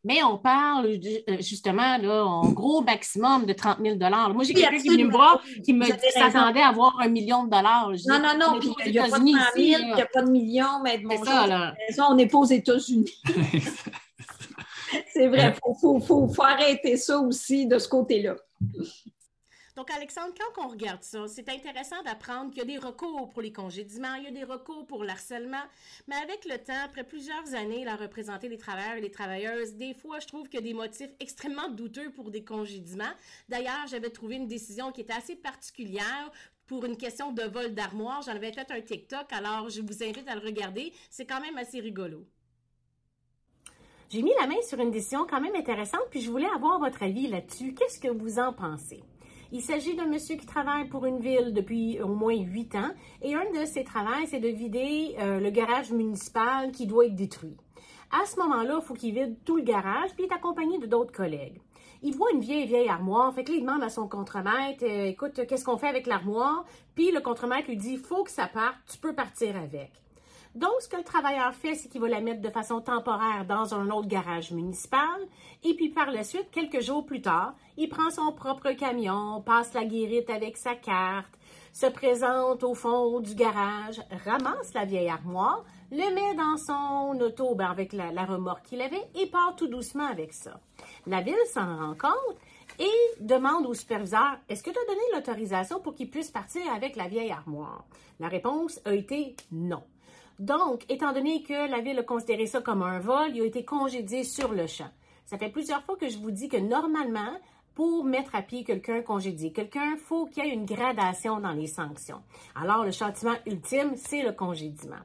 Mais 0.05 0.23
on 0.23 0.37
parle 0.37 0.87
euh, 0.87 1.37
justement, 1.40 1.97
là, 1.97 2.25
en 2.25 2.53
gros 2.53 2.83
maximum 2.83 3.47
de 3.47 3.55
30 3.55 3.79
000 3.83 3.97
Moi, 3.99 4.45
j'ai 4.45 4.53
quelqu'un 4.53 4.79
qui 4.79 4.88
est 4.88 4.90
venu 4.90 5.07
me 5.07 5.12
voir 5.12 5.43
qui 5.64 5.73
me 5.73 5.87
s'attendait 5.87 6.61
à 6.61 6.69
avoir 6.69 7.01
un 7.01 7.09
million 7.09 7.45
de 7.45 7.51
dollars. 7.51 7.90
non, 8.07 8.19
non, 8.19 8.38
non, 8.38 8.59
puis 8.61 8.69
il 8.87 8.93
n'y 8.93 8.99
a, 8.99 9.09
pas 9.09 9.19
de 9.19 9.25
30 9.25 9.25
000, 9.25 9.37
il 9.57 9.95
n'y 9.95 10.03
a 10.03 10.07
pas 10.07 10.23
de 10.23 10.31
millions, 10.31 10.83
mais 10.83 10.99
bon, 10.99 11.25
ça, 11.25 11.47
là. 11.47 11.75
on 12.11 12.14
n'est 12.14 12.27
pas 12.27 12.38
aux 12.38 12.45
États-Unis. 12.45 13.11
C'est 15.12 15.27
vrai, 15.29 15.55
il 15.57 15.75
faut, 15.81 16.01
faut, 16.01 16.29
faut, 16.29 16.43
arrêter 16.43 16.97
ça 16.97 17.19
aussi 17.19 17.67
de 17.67 17.79
ce 17.79 17.88
côté-là. 17.88 18.37
Donc, 19.76 19.90
Alexandre, 19.90 20.32
quand 20.38 20.64
on 20.64 20.68
regarde 20.68 21.02
ça, 21.02 21.26
c'est 21.26 21.48
intéressant 21.48 22.00
d'apprendre 22.04 22.50
qu'il 22.50 22.58
y 22.58 22.62
a 22.62 22.64
des 22.64 22.78
recours 22.78 23.30
pour 23.30 23.42
les 23.42 23.52
congédiements, 23.52 24.14
il 24.14 24.24
y 24.24 24.26
a 24.28 24.30
des 24.30 24.44
recours 24.44 24.87
pour 24.87 25.02
l'harcèlement, 25.02 25.64
mais 26.06 26.14
avec 26.14 26.44
le 26.44 26.58
temps, 26.58 26.84
après 26.84 27.02
plusieurs 27.02 27.54
années, 27.54 27.84
à 27.88 27.96
représenter 27.96 28.48
les 28.48 28.56
travailleurs 28.56 28.94
et 28.94 29.00
les 29.00 29.10
travailleuses, 29.10 29.74
des 29.74 29.92
fois, 29.92 30.20
je 30.20 30.28
trouve 30.28 30.48
qu'il 30.48 30.60
y 30.60 30.62
a 30.62 30.66
des 30.66 30.74
motifs 30.74 31.10
extrêmement 31.18 31.68
douteux 31.68 32.12
pour 32.12 32.30
des 32.30 32.44
congédiements. 32.44 33.12
D'ailleurs, 33.48 33.87
j'avais 33.88 34.10
trouvé 34.10 34.37
une 34.37 34.46
décision 34.46 34.92
qui 34.92 35.00
était 35.00 35.12
assez 35.12 35.34
particulière 35.34 36.30
pour 36.68 36.84
une 36.84 36.96
question 36.96 37.32
de 37.32 37.42
vol 37.42 37.74
d'armoire. 37.74 38.22
J'en 38.22 38.32
avais 38.32 38.52
fait 38.52 38.70
un 38.70 38.80
TikTok, 38.80 39.32
alors 39.32 39.70
je 39.70 39.80
vous 39.80 40.04
invite 40.04 40.28
à 40.28 40.37
le 40.37 40.40
regarder. 40.40 40.92
C'est 41.10 41.26
quand 41.26 41.40
même 41.40 41.58
assez 41.58 41.80
rigolo. 41.80 42.24
J'ai 44.08 44.22
mis 44.22 44.32
la 44.40 44.46
main 44.46 44.62
sur 44.62 44.78
une 44.78 44.92
décision 44.92 45.26
quand 45.28 45.40
même 45.40 45.56
intéressante, 45.56 46.06
puis 46.10 46.20
je 46.20 46.30
voulais 46.30 46.48
avoir 46.54 46.78
votre 46.78 47.02
avis 47.02 47.26
là-dessus. 47.26 47.74
Qu'est-ce 47.74 47.98
que 47.98 48.08
vous 48.08 48.38
en 48.38 48.52
pensez? 48.52 49.02
Il 49.57 49.62
s'agit 49.62 49.95
d'un 49.95 50.07
monsieur 50.07 50.35
qui 50.35 50.47
travaille 50.47 50.88
pour 50.88 51.07
une 51.07 51.21
ville 51.21 51.53
depuis 51.55 52.03
au 52.03 52.09
moins 52.09 52.35
huit 52.35 52.75
ans 52.75 52.90
et 53.23 53.37
un 53.37 53.45
de 53.53 53.64
ses 53.67 53.85
travaux, 53.85 54.27
c'est 54.27 54.40
de 54.40 54.49
vider 54.49 55.14
euh, 55.21 55.38
le 55.38 55.49
garage 55.51 55.93
municipal 55.93 56.73
qui 56.73 56.88
doit 56.88 57.07
être 57.07 57.14
détruit. 57.14 57.57
À 58.11 58.27
ce 58.27 58.37
moment-là, 58.40 58.81
il 58.83 58.85
faut 58.85 58.95
qu'il 58.95 59.14
vide 59.14 59.37
tout 59.45 59.55
le 59.55 59.62
garage, 59.62 60.11
puis 60.17 60.25
il 60.25 60.27
est 60.27 60.35
accompagné 60.35 60.79
de 60.79 60.87
d'autres 60.87 61.12
collègues. 61.12 61.61
Il 62.03 62.17
voit 62.17 62.33
une 62.33 62.40
vieille, 62.40 62.67
vieille 62.67 62.88
armoire, 62.88 63.33
fait 63.33 63.45
que 63.45 63.53
là, 63.53 63.59
il 63.59 63.61
demande 63.61 63.85
à 63.85 63.90
son 63.90 64.09
contremaître, 64.09 64.83
euh, 64.83 65.05
écoute, 65.05 65.47
qu'est-ce 65.47 65.64
qu'on 65.64 65.79
fait 65.79 65.87
avec 65.87 66.09
l'armoire? 66.09 66.64
Puis 66.97 67.12
le 67.12 67.21
contremaître 67.21 67.69
lui 67.69 67.77
dit, 67.77 67.97
faut 67.97 68.25
que 68.25 68.33
ça 68.33 68.49
parte, 68.49 68.79
tu 68.90 68.99
peux 68.99 69.14
partir 69.14 69.55
avec. 69.57 69.93
Donc, 70.55 70.71
ce 70.81 70.88
que 70.88 70.97
le 70.97 71.03
travailleur 71.03 71.53
fait, 71.53 71.75
c'est 71.75 71.88
qu'il 71.88 72.01
va 72.01 72.09
la 72.09 72.21
mettre 72.21 72.40
de 72.40 72.49
façon 72.49 72.81
temporaire 72.81 73.45
dans 73.45 73.75
un 73.75 73.90
autre 73.90 74.07
garage 74.07 74.53
municipal. 74.53 75.21
Et 75.64 75.75
puis, 75.75 75.88
par 75.88 76.12
la 76.12 76.23
suite, 76.23 76.51
quelques 76.53 76.81
jours 76.81 77.05
plus 77.05 77.21
tard, 77.21 77.55
il 77.77 77.88
prend 77.88 78.09
son 78.11 78.31
propre 78.33 78.71
camion, 78.73 79.43
passe 79.43 79.75
la 79.75 79.85
guérite 79.85 80.31
avec 80.31 80.57
sa 80.57 80.77
carte, 80.77 81.33
se 81.73 81.87
présente 81.87 82.62
au 82.62 82.75
fond 82.75 83.19
du 83.19 83.35
garage, 83.35 84.01
ramasse 84.25 84.75
la 84.75 84.85
vieille 84.85 85.09
armoire, 85.09 85.64
le 85.90 86.14
met 86.14 86.37
dans 86.37 86.57
son 86.57 87.21
auto 87.21 87.57
ben, 87.57 87.71
avec 87.71 87.93
la, 87.93 88.12
la 88.12 88.25
remorque 88.25 88.67
qu'il 88.67 88.81
avait 88.81 89.09
et 89.17 89.27
part 89.27 89.57
tout 89.57 89.67
doucement 89.67 90.07
avec 90.07 90.33
ça. 90.33 90.61
La 91.07 91.21
ville 91.21 91.35
s'en 91.53 91.77
rend 91.79 91.95
compte 91.95 92.38
et 92.79 93.21
demande 93.21 93.67
au 93.67 93.75
superviseur 93.75 94.37
Est-ce 94.49 94.62
que 94.62 94.71
tu 94.71 94.79
as 94.79 94.87
donné 94.87 95.03
l'autorisation 95.14 95.81
pour 95.81 95.95
qu'il 95.95 96.11
puisse 96.11 96.31
partir 96.31 96.62
avec 96.73 96.95
la 96.95 97.09
vieille 97.09 97.33
armoire 97.33 97.85
La 98.21 98.29
réponse 98.29 98.81
a 98.85 98.95
été 98.95 99.37
non. 99.51 99.83
Donc, 100.38 100.85
étant 100.88 101.12
donné 101.12 101.42
que 101.42 101.70
la 101.70 101.81
ville 101.81 101.99
a 101.99 102.03
considéré 102.03 102.47
ça 102.47 102.61
comme 102.61 102.83
un 102.83 102.99
vol, 102.99 103.31
il 103.35 103.42
a 103.42 103.47
été 103.47 103.64
congédié 103.64 104.25
sur 104.25 104.53
le 104.53 104.66
champ. 104.66 104.90
Ça 105.27 105.38
fait 105.38 105.49
plusieurs 105.49 105.83
fois 105.83 105.97
que 105.97 106.09
je 106.09 106.18
vous 106.18 106.31
dis 106.31 106.49
que 106.49 106.57
normalement, 106.57 107.33
pour 107.75 108.05
mettre 108.05 108.35
à 108.35 108.42
pied 108.42 108.64
quelqu'un 108.64 109.03
congédié, 109.03 109.53
quelqu'un, 109.53 109.97
faut 109.97 110.27
qu'il 110.27 110.44
y 110.44 110.49
ait 110.49 110.53
une 110.53 110.64
gradation 110.66 111.40
dans 111.40 111.53
les 111.53 111.66
sanctions. 111.66 112.23
Alors, 112.55 112.85
le 112.85 112.90
châtiment 112.90 113.35
ultime, 113.47 113.92
c'est 113.97 114.23
le 114.23 114.33
congédiement. 114.33 115.01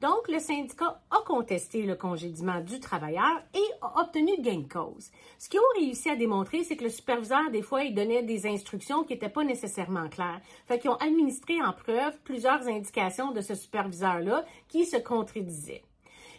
Donc, 0.00 0.28
le 0.28 0.38
syndicat 0.38 1.02
a 1.10 1.18
contesté 1.26 1.82
le 1.82 1.94
congédiement 1.94 2.60
du 2.60 2.80
travailleur 2.80 3.42
et 3.54 3.72
a 3.82 4.00
obtenu 4.00 4.40
gain 4.40 4.60
de 4.60 4.72
cause. 4.72 5.10
Ce 5.38 5.50
qu'ils 5.50 5.60
ont 5.60 5.78
réussi 5.78 6.08
à 6.08 6.16
démontrer, 6.16 6.64
c'est 6.64 6.76
que 6.76 6.84
le 6.84 6.90
superviseur, 6.90 7.50
des 7.50 7.60
fois, 7.60 7.84
il 7.84 7.94
donnait 7.94 8.22
des 8.22 8.46
instructions 8.46 9.04
qui 9.04 9.12
n'étaient 9.12 9.28
pas 9.28 9.44
nécessairement 9.44 10.08
claires. 10.08 10.40
Fait 10.66 10.78
qu'ils 10.78 10.90
ont 10.90 10.96
administré 10.96 11.60
en 11.62 11.74
preuve 11.74 12.18
plusieurs 12.24 12.66
indications 12.66 13.32
de 13.32 13.42
ce 13.42 13.54
superviseur-là 13.54 14.46
qui 14.68 14.86
se 14.86 14.96
contredisaient. 14.96 15.82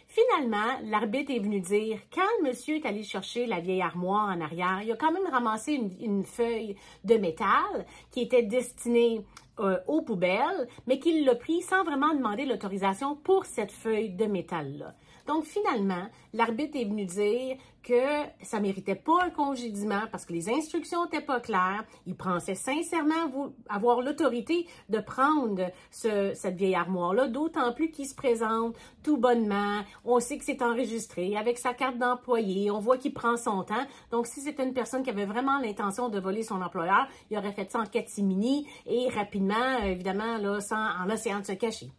Finalement, 0.08 0.78
l'arbitre 0.84 1.32
est 1.32 1.38
venu 1.38 1.60
dire, 1.60 1.98
quand 2.12 2.20
le 2.40 2.48
monsieur 2.48 2.76
est 2.76 2.84
allé 2.84 3.02
chercher 3.02 3.46
la 3.46 3.60
vieille 3.60 3.80
armoire 3.80 4.28
en 4.28 4.42
arrière, 4.42 4.82
il 4.82 4.92
a 4.92 4.96
quand 4.96 5.12
même 5.12 5.26
ramassé 5.30 5.72
une, 5.72 5.96
une 6.00 6.24
feuille 6.24 6.76
de 7.04 7.14
métal 7.14 7.86
qui 8.10 8.20
était 8.20 8.42
destinée 8.42 9.22
euh, 9.60 9.78
aux 9.86 10.02
poubelles, 10.02 10.66
mais 10.86 10.98
qu'il 10.98 11.24
l'a 11.24 11.34
pris 11.34 11.60
sans 11.60 11.84
vraiment 11.84 12.14
demander 12.14 12.46
l'autorisation 12.46 13.16
pour 13.16 13.44
cette 13.44 13.72
feuille 13.72 14.10
de 14.10 14.24
métal-là. 14.24 14.94
Donc, 15.26 15.44
finalement, 15.44 16.06
l'arbitre 16.32 16.76
est 16.76 16.84
venu 16.84 17.04
dire 17.04 17.56
que 17.82 18.22
ça 18.42 18.60
méritait 18.60 18.94
pas 18.94 19.24
un 19.24 19.30
congédiement 19.30 20.02
parce 20.10 20.24
que 20.24 20.32
les 20.32 20.48
instructions 20.48 21.04
n'étaient 21.04 21.24
pas 21.24 21.40
claires. 21.40 21.84
Il 22.06 22.14
pensait 22.14 22.54
sincèrement 22.54 23.52
avoir 23.68 24.02
l'autorité 24.02 24.66
de 24.88 24.98
prendre 25.00 25.70
cette 25.90 26.54
vieille 26.54 26.76
armoire-là, 26.76 27.28
d'autant 27.28 27.72
plus 27.72 27.90
qu'il 27.90 28.06
se 28.06 28.14
présente 28.14 28.76
tout 29.02 29.16
bonnement. 29.16 29.80
On 30.04 30.20
sait 30.20 30.38
que 30.38 30.44
c'est 30.44 30.62
enregistré 30.62 31.36
avec 31.36 31.58
sa 31.58 31.74
carte 31.74 31.98
d'employé. 31.98 32.70
On 32.70 32.78
voit 32.78 32.98
qu'il 32.98 33.14
prend 33.14 33.36
son 33.36 33.64
temps. 33.64 33.86
Donc, 34.10 34.26
si 34.26 34.40
c'était 34.40 34.64
une 34.64 34.74
personne 34.74 35.02
qui 35.02 35.10
avait 35.10 35.26
vraiment 35.26 35.58
l'intention 35.58 36.08
de 36.08 36.20
voler 36.20 36.44
son 36.44 36.62
employeur, 36.62 37.08
il 37.30 37.38
aurait 37.38 37.52
fait 37.52 37.70
ça 37.70 37.80
en 37.80 37.86
catimini 37.86 38.66
et 38.86 39.08
rapidement, 39.08 39.78
évidemment, 39.84 40.38
là, 40.38 40.60
sans, 40.60 40.76
en 40.76 41.08
essayant 41.08 41.40
de 41.40 41.46
se 41.46 41.52
cacher. 41.52 41.90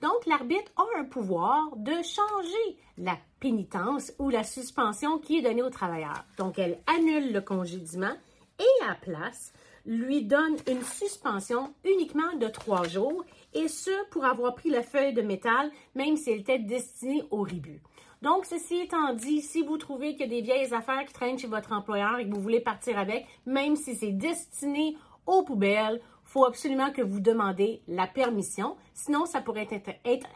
Donc, 0.00 0.26
l'arbitre 0.26 0.70
a 0.76 1.00
un 1.00 1.04
pouvoir 1.04 1.76
de 1.76 1.92
changer 2.02 2.76
la 2.98 3.16
pénitence 3.40 4.12
ou 4.18 4.30
la 4.30 4.44
suspension 4.44 5.18
qui 5.18 5.38
est 5.38 5.42
donnée 5.42 5.62
au 5.62 5.70
travailleur. 5.70 6.24
Donc, 6.38 6.58
elle 6.58 6.78
annule 6.86 7.32
le 7.32 7.40
congédiement 7.40 8.14
et 8.58 8.84
à 8.88 8.94
place 8.94 9.52
lui 9.84 10.24
donne 10.24 10.56
une 10.68 10.82
suspension 10.82 11.74
uniquement 11.84 12.36
de 12.38 12.46
trois 12.46 12.86
jours 12.86 13.24
et 13.52 13.68
ce 13.68 13.90
pour 14.10 14.24
avoir 14.24 14.54
pris 14.54 14.70
la 14.70 14.82
feuille 14.82 15.12
de 15.12 15.22
métal 15.22 15.70
même 15.94 16.16
si 16.16 16.30
elle 16.30 16.40
était 16.40 16.58
destinée 16.58 17.24
au 17.30 17.42
ribut. 17.42 17.82
Donc, 18.22 18.46
ceci 18.46 18.76
étant 18.76 19.12
dit, 19.14 19.42
si 19.42 19.62
vous 19.62 19.78
trouvez 19.78 20.12
qu'il 20.12 20.20
y 20.20 20.24
a 20.24 20.40
des 20.40 20.42
vieilles 20.42 20.72
affaires 20.72 21.04
qui 21.04 21.12
traînent 21.12 21.38
chez 21.38 21.48
votre 21.48 21.72
employeur 21.72 22.18
et 22.18 22.28
que 22.28 22.32
vous 22.32 22.40
voulez 22.40 22.60
partir 22.60 22.96
avec, 22.96 23.26
même 23.46 23.74
si 23.74 23.96
c'est 23.96 24.12
destiné 24.12 24.96
aux 25.26 25.42
poubelles 25.42 26.00
faut 26.32 26.46
absolument 26.46 26.90
que 26.90 27.02
vous 27.02 27.20
demandez 27.20 27.82
la 27.86 28.06
permission, 28.06 28.76
sinon 28.94 29.26
ça 29.26 29.42
pourrait 29.42 29.68
être, 29.70 29.90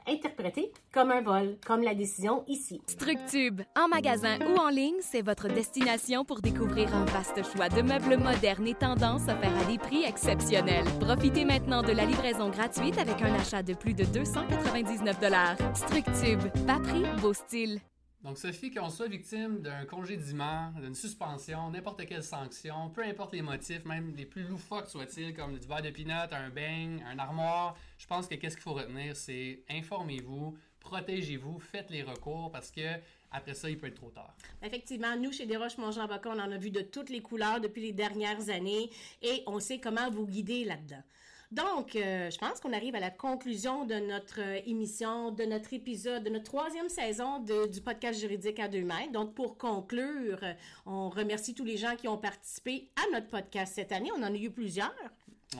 interprété 0.06 0.70
comme 0.92 1.10
un 1.10 1.22
vol, 1.22 1.56
comme 1.66 1.82
la 1.82 1.94
décision 1.94 2.44
ici. 2.48 2.82
Structube, 2.86 3.62
en 3.74 3.88
magasin 3.88 4.36
ou 4.46 4.58
en 4.58 4.68
ligne, 4.68 5.00
c'est 5.00 5.22
votre 5.22 5.48
destination 5.48 6.24
pour 6.24 6.42
découvrir 6.42 6.94
un 6.94 7.06
vaste 7.06 7.42
choix 7.50 7.70
de 7.70 7.80
meubles 7.80 8.18
modernes 8.18 8.66
et 8.66 8.74
tendances 8.74 9.22
offerts 9.22 9.58
à 9.58 9.64
des 9.64 9.78
prix 9.78 10.04
exceptionnels. 10.04 10.84
Profitez 11.00 11.46
maintenant 11.46 11.82
de 11.82 11.92
la 11.92 12.04
livraison 12.04 12.50
gratuite 12.50 12.98
avec 12.98 13.22
un 13.22 13.34
achat 13.34 13.62
de 13.62 13.72
plus 13.72 13.94
de 13.94 14.04
299 14.04 15.16
Structube, 15.74 16.42
pas 16.66 16.78
prix, 16.78 17.04
beau 17.22 17.32
style. 17.32 17.80
Donc, 18.22 18.38
Sophie, 18.38 18.72
qu'on 18.72 18.90
soit 18.90 19.08
victime 19.08 19.60
d'un 19.60 19.84
congédiement, 19.84 20.72
d'une 20.80 20.94
suspension, 20.94 21.70
n'importe 21.70 22.04
quelle 22.06 22.24
sanction, 22.24 22.90
peu 22.90 23.04
importe 23.04 23.32
les 23.32 23.42
motifs, 23.42 23.84
même 23.84 24.14
les 24.16 24.26
plus 24.26 24.42
loufoques 24.42 24.88
soient-ils, 24.88 25.34
comme 25.34 25.58
du 25.58 25.68
verre 25.68 25.82
de 25.82 25.90
pinot, 25.90 26.32
un 26.32 26.48
beigne, 26.48 27.04
un 27.08 27.18
armoire, 27.18 27.76
je 27.98 28.06
pense 28.06 28.26
que 28.26 28.34
qu'est-ce 28.34 28.56
qu'il 28.56 28.64
faut 28.64 28.74
retenir, 28.74 29.14
c'est 29.14 29.62
informez-vous, 29.70 30.56
protégez-vous, 30.80 31.60
faites 31.60 31.90
les 31.90 32.02
recours 32.02 32.50
parce 32.50 32.70
que 32.70 32.98
après 33.30 33.54
ça, 33.54 33.68
il 33.68 33.76
peut 33.76 33.88
être 33.88 33.96
trop 33.96 34.10
tard. 34.10 34.34
Effectivement, 34.62 35.14
nous, 35.16 35.32
chez 35.32 35.46
Desroches 35.46 35.78
Mon 35.78 35.96
Avocat, 35.96 36.30
on 36.30 36.38
en 36.38 36.50
a 36.50 36.58
vu 36.58 36.70
de 36.70 36.80
toutes 36.80 37.10
les 37.10 37.20
couleurs 37.20 37.60
depuis 37.60 37.82
les 37.82 37.92
dernières 37.92 38.48
années 38.48 38.90
et 39.20 39.42
on 39.46 39.60
sait 39.60 39.78
comment 39.78 40.10
vous 40.10 40.26
guider 40.26 40.64
là-dedans. 40.64 41.02
Donc, 41.52 41.94
euh, 41.94 42.28
je 42.30 42.38
pense 42.38 42.58
qu'on 42.58 42.72
arrive 42.72 42.96
à 42.96 43.00
la 43.00 43.10
conclusion 43.10 43.84
de 43.84 43.94
notre 43.94 44.40
euh, 44.40 44.60
émission, 44.66 45.30
de 45.30 45.44
notre 45.44 45.72
épisode, 45.72 46.24
de 46.24 46.30
notre 46.30 46.44
troisième 46.44 46.88
saison 46.88 47.38
du 47.38 47.80
podcast 47.80 48.20
juridique 48.20 48.58
à 48.58 48.66
deux 48.66 48.82
mètres. 48.82 49.12
Donc, 49.12 49.34
pour 49.34 49.56
conclure, 49.56 50.38
euh, 50.42 50.54
on 50.86 51.08
remercie 51.08 51.54
tous 51.54 51.64
les 51.64 51.76
gens 51.76 51.94
qui 51.94 52.08
ont 52.08 52.18
participé 52.18 52.88
à 52.96 53.12
notre 53.12 53.28
podcast 53.28 53.74
cette 53.76 53.92
année. 53.92 54.10
On 54.16 54.22
en 54.22 54.34
a 54.34 54.36
eu 54.36 54.50
plusieurs. 54.50 54.92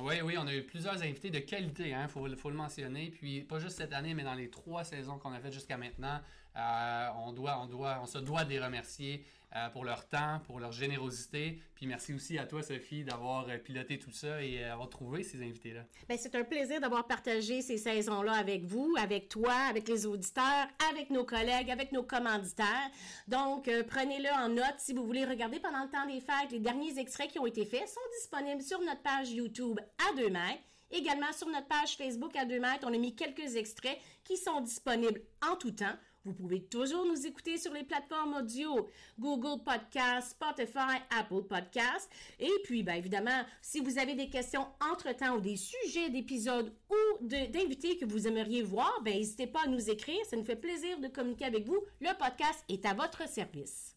Oui, 0.03 0.17
oui, 0.25 0.35
on 0.37 0.47
a 0.49 0.55
eu 0.55 0.65
plusieurs 0.65 1.01
invités 1.01 1.31
de 1.31 1.39
qualité, 1.39 1.89
il 1.89 1.95
hein, 1.95 2.09
faut, 2.09 2.27
faut, 2.37 2.51
le 2.51 2.57
mentionner. 2.57 3.11
Puis 3.11 3.43
pas 3.43 3.61
juste 3.61 3.77
cette 3.77 3.93
année, 3.93 4.15
mais 4.15 4.25
dans 4.25 4.35
les 4.35 4.51
trois 4.51 4.83
saisons 4.83 5.19
qu'on 5.19 5.33
a 5.33 5.39
faites 5.39 5.53
jusqu'à 5.53 5.77
maintenant, 5.77 6.21
on, 6.57 7.33
doit, 7.33 7.61
on, 7.63 7.67
doit, 7.67 8.01
on 8.03 8.07
se 8.07 8.19
doit 8.19 8.45
de 8.45 8.51
les 8.51 8.61
remercier. 8.61 9.25
Euh, 9.57 9.71
pour 9.71 9.85
leur 9.85 10.07
temps, 10.07 10.41
pour 10.45 10.61
leur 10.61 10.73
générosité. 10.73 11.63
Puis 11.75 11.87
merci 11.87 12.13
aussi 12.13 12.37
à 12.37 12.45
toi, 12.45 12.63
Sophie, 12.63 13.05
d'avoir 13.05 13.49
euh, 13.49 13.57
piloté 13.57 13.99
tout 13.99 14.11
ça 14.11 14.43
et 14.43 14.63
euh, 14.63 14.73
avoir 14.73 14.91
trouvé 14.91 15.23
ces 15.23 15.43
invités-là. 15.43 15.81
Bien, 16.07 16.19
c'est 16.19 16.35
un 16.35 16.45
plaisir 16.45 16.79
d'avoir 16.79 17.07
partagé 17.07 17.63
ces 17.63 17.79
saisons-là 17.79 18.33
avec 18.33 18.65
vous, 18.65 18.95
avec 18.99 19.31
toi, 19.31 19.55
avec 19.71 19.89
les 19.89 20.05
auditeurs, 20.05 20.67
avec 20.91 21.09
nos 21.09 21.25
collègues, 21.25 21.71
avec 21.71 21.93
nos 21.93 22.03
commanditaires. 22.03 22.91
Donc, 23.29 23.71
prenez-le 23.89 24.29
en 24.39 24.51
note 24.51 24.75
si 24.77 24.93
vous 24.93 25.07
voulez 25.07 25.25
regarder 25.25 25.59
pendant 25.59 25.85
le 25.85 25.91
temps 25.91 26.07
des 26.07 26.21
fêtes. 26.21 26.51
Les 26.51 26.61
derniers 26.61 26.99
extraits 26.99 27.31
qui 27.31 27.39
ont 27.39 27.47
été 27.47 27.65
faits 27.65 27.89
sont 27.89 28.01
disponibles 28.21 28.63
sur 28.63 28.81
notre 28.81 29.01
page 29.01 29.31
YouTube 29.31 29.81
à 30.07 30.15
2 30.17 30.29
mètres. 30.29 30.63
Également 30.91 31.33
sur 31.33 31.49
notre 31.49 31.67
page 31.67 31.97
Facebook 31.97 32.37
à 32.37 32.45
2 32.45 32.61
mètres, 32.61 32.87
on 32.87 32.93
a 32.93 32.99
mis 32.99 33.17
quelques 33.17 33.57
extraits 33.57 33.99
qui 34.23 34.37
sont 34.37 34.61
disponibles 34.61 35.23
en 35.51 35.57
tout 35.57 35.73
temps. 35.73 35.97
Vous 36.27 36.33
pouvez 36.33 36.65
toujours 36.65 37.07
nous 37.07 37.25
écouter 37.25 37.57
sur 37.57 37.73
les 37.73 37.85
plateformes 37.85 38.35
audio, 38.35 38.91
Google 39.17 39.63
Podcast, 39.63 40.33
Spotify, 40.33 40.99
Apple 41.17 41.45
Podcast. 41.49 42.11
Et 42.41 42.51
puis, 42.65 42.83
bien 42.83 42.97
évidemment, 42.97 43.45
si 43.63 43.79
vous 43.79 43.97
avez 43.97 44.17
des 44.17 44.29
questions 44.29 44.67
entre-temps 44.81 45.37
ou 45.37 45.41
des 45.41 45.57
sujets 45.57 46.11
d'épisodes 46.11 46.73
ou 46.91 47.25
d'invités 47.25 47.97
que 47.97 48.07
vous 48.07 48.27
aimeriez 48.27 48.63
voir, 48.63 48.93
ben 49.05 49.15
n'hésitez 49.15 49.47
pas 49.47 49.63
à 49.67 49.69
nous 49.69 49.89
écrire. 49.89 50.19
Ça 50.29 50.37
nous 50.37 50.45
fait 50.45 50.57
plaisir 50.57 50.99
de 50.99 51.07
communiquer 51.07 51.45
avec 51.45 51.65
vous. 51.65 51.81
Le 52.01 52.19
podcast 52.19 52.65
est 52.69 52.85
à 52.85 52.93
votre 52.93 53.29
service. 53.29 53.96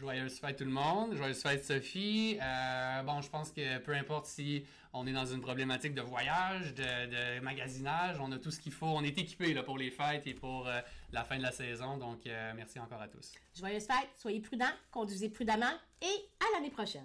Joyeuse 0.00 0.38
fête 0.38 0.56
tout 0.56 0.64
le 0.64 0.70
monde, 0.70 1.14
joyeuse 1.14 1.42
fête 1.42 1.62
Sophie. 1.62 2.38
Euh, 2.40 3.02
bon, 3.02 3.20
je 3.20 3.28
pense 3.28 3.50
que 3.52 3.78
peu 3.80 3.92
importe 3.92 4.24
si 4.24 4.64
on 4.94 5.06
est 5.06 5.12
dans 5.12 5.26
une 5.26 5.42
problématique 5.42 5.94
de 5.94 6.00
voyage, 6.00 6.74
de, 6.74 7.38
magasinage, 7.40 8.16
on 8.18 8.32
a 8.32 8.38
tout 8.38 8.50
ce 8.50 8.60
qu'il 8.60 8.72
faut. 8.72 8.86
On 8.86 9.04
est 9.04 9.18
équipé 9.18 9.54
pour 9.62 9.76
les 9.76 9.90
fêtes 9.90 10.26
et 10.26 10.32
pour 10.32 10.66
euh, 10.66 10.80
la 11.12 11.22
fin 11.22 11.36
de 11.36 11.42
la 11.42 11.52
saison. 11.52 11.98
Donc, 11.98 12.26
euh, 12.26 12.52
merci 12.56 12.80
encore 12.80 13.02
à 13.02 13.08
tous. 13.08 13.32
Joyeuse 13.54 13.86
fête, 13.86 14.08
soyez 14.16 14.40
prudents, 14.40 14.72
conduisez 14.90 15.28
prudemment 15.28 15.74
et 16.00 16.30
à 16.40 16.56
l'année 16.56 16.70
prochaine. 16.70 17.04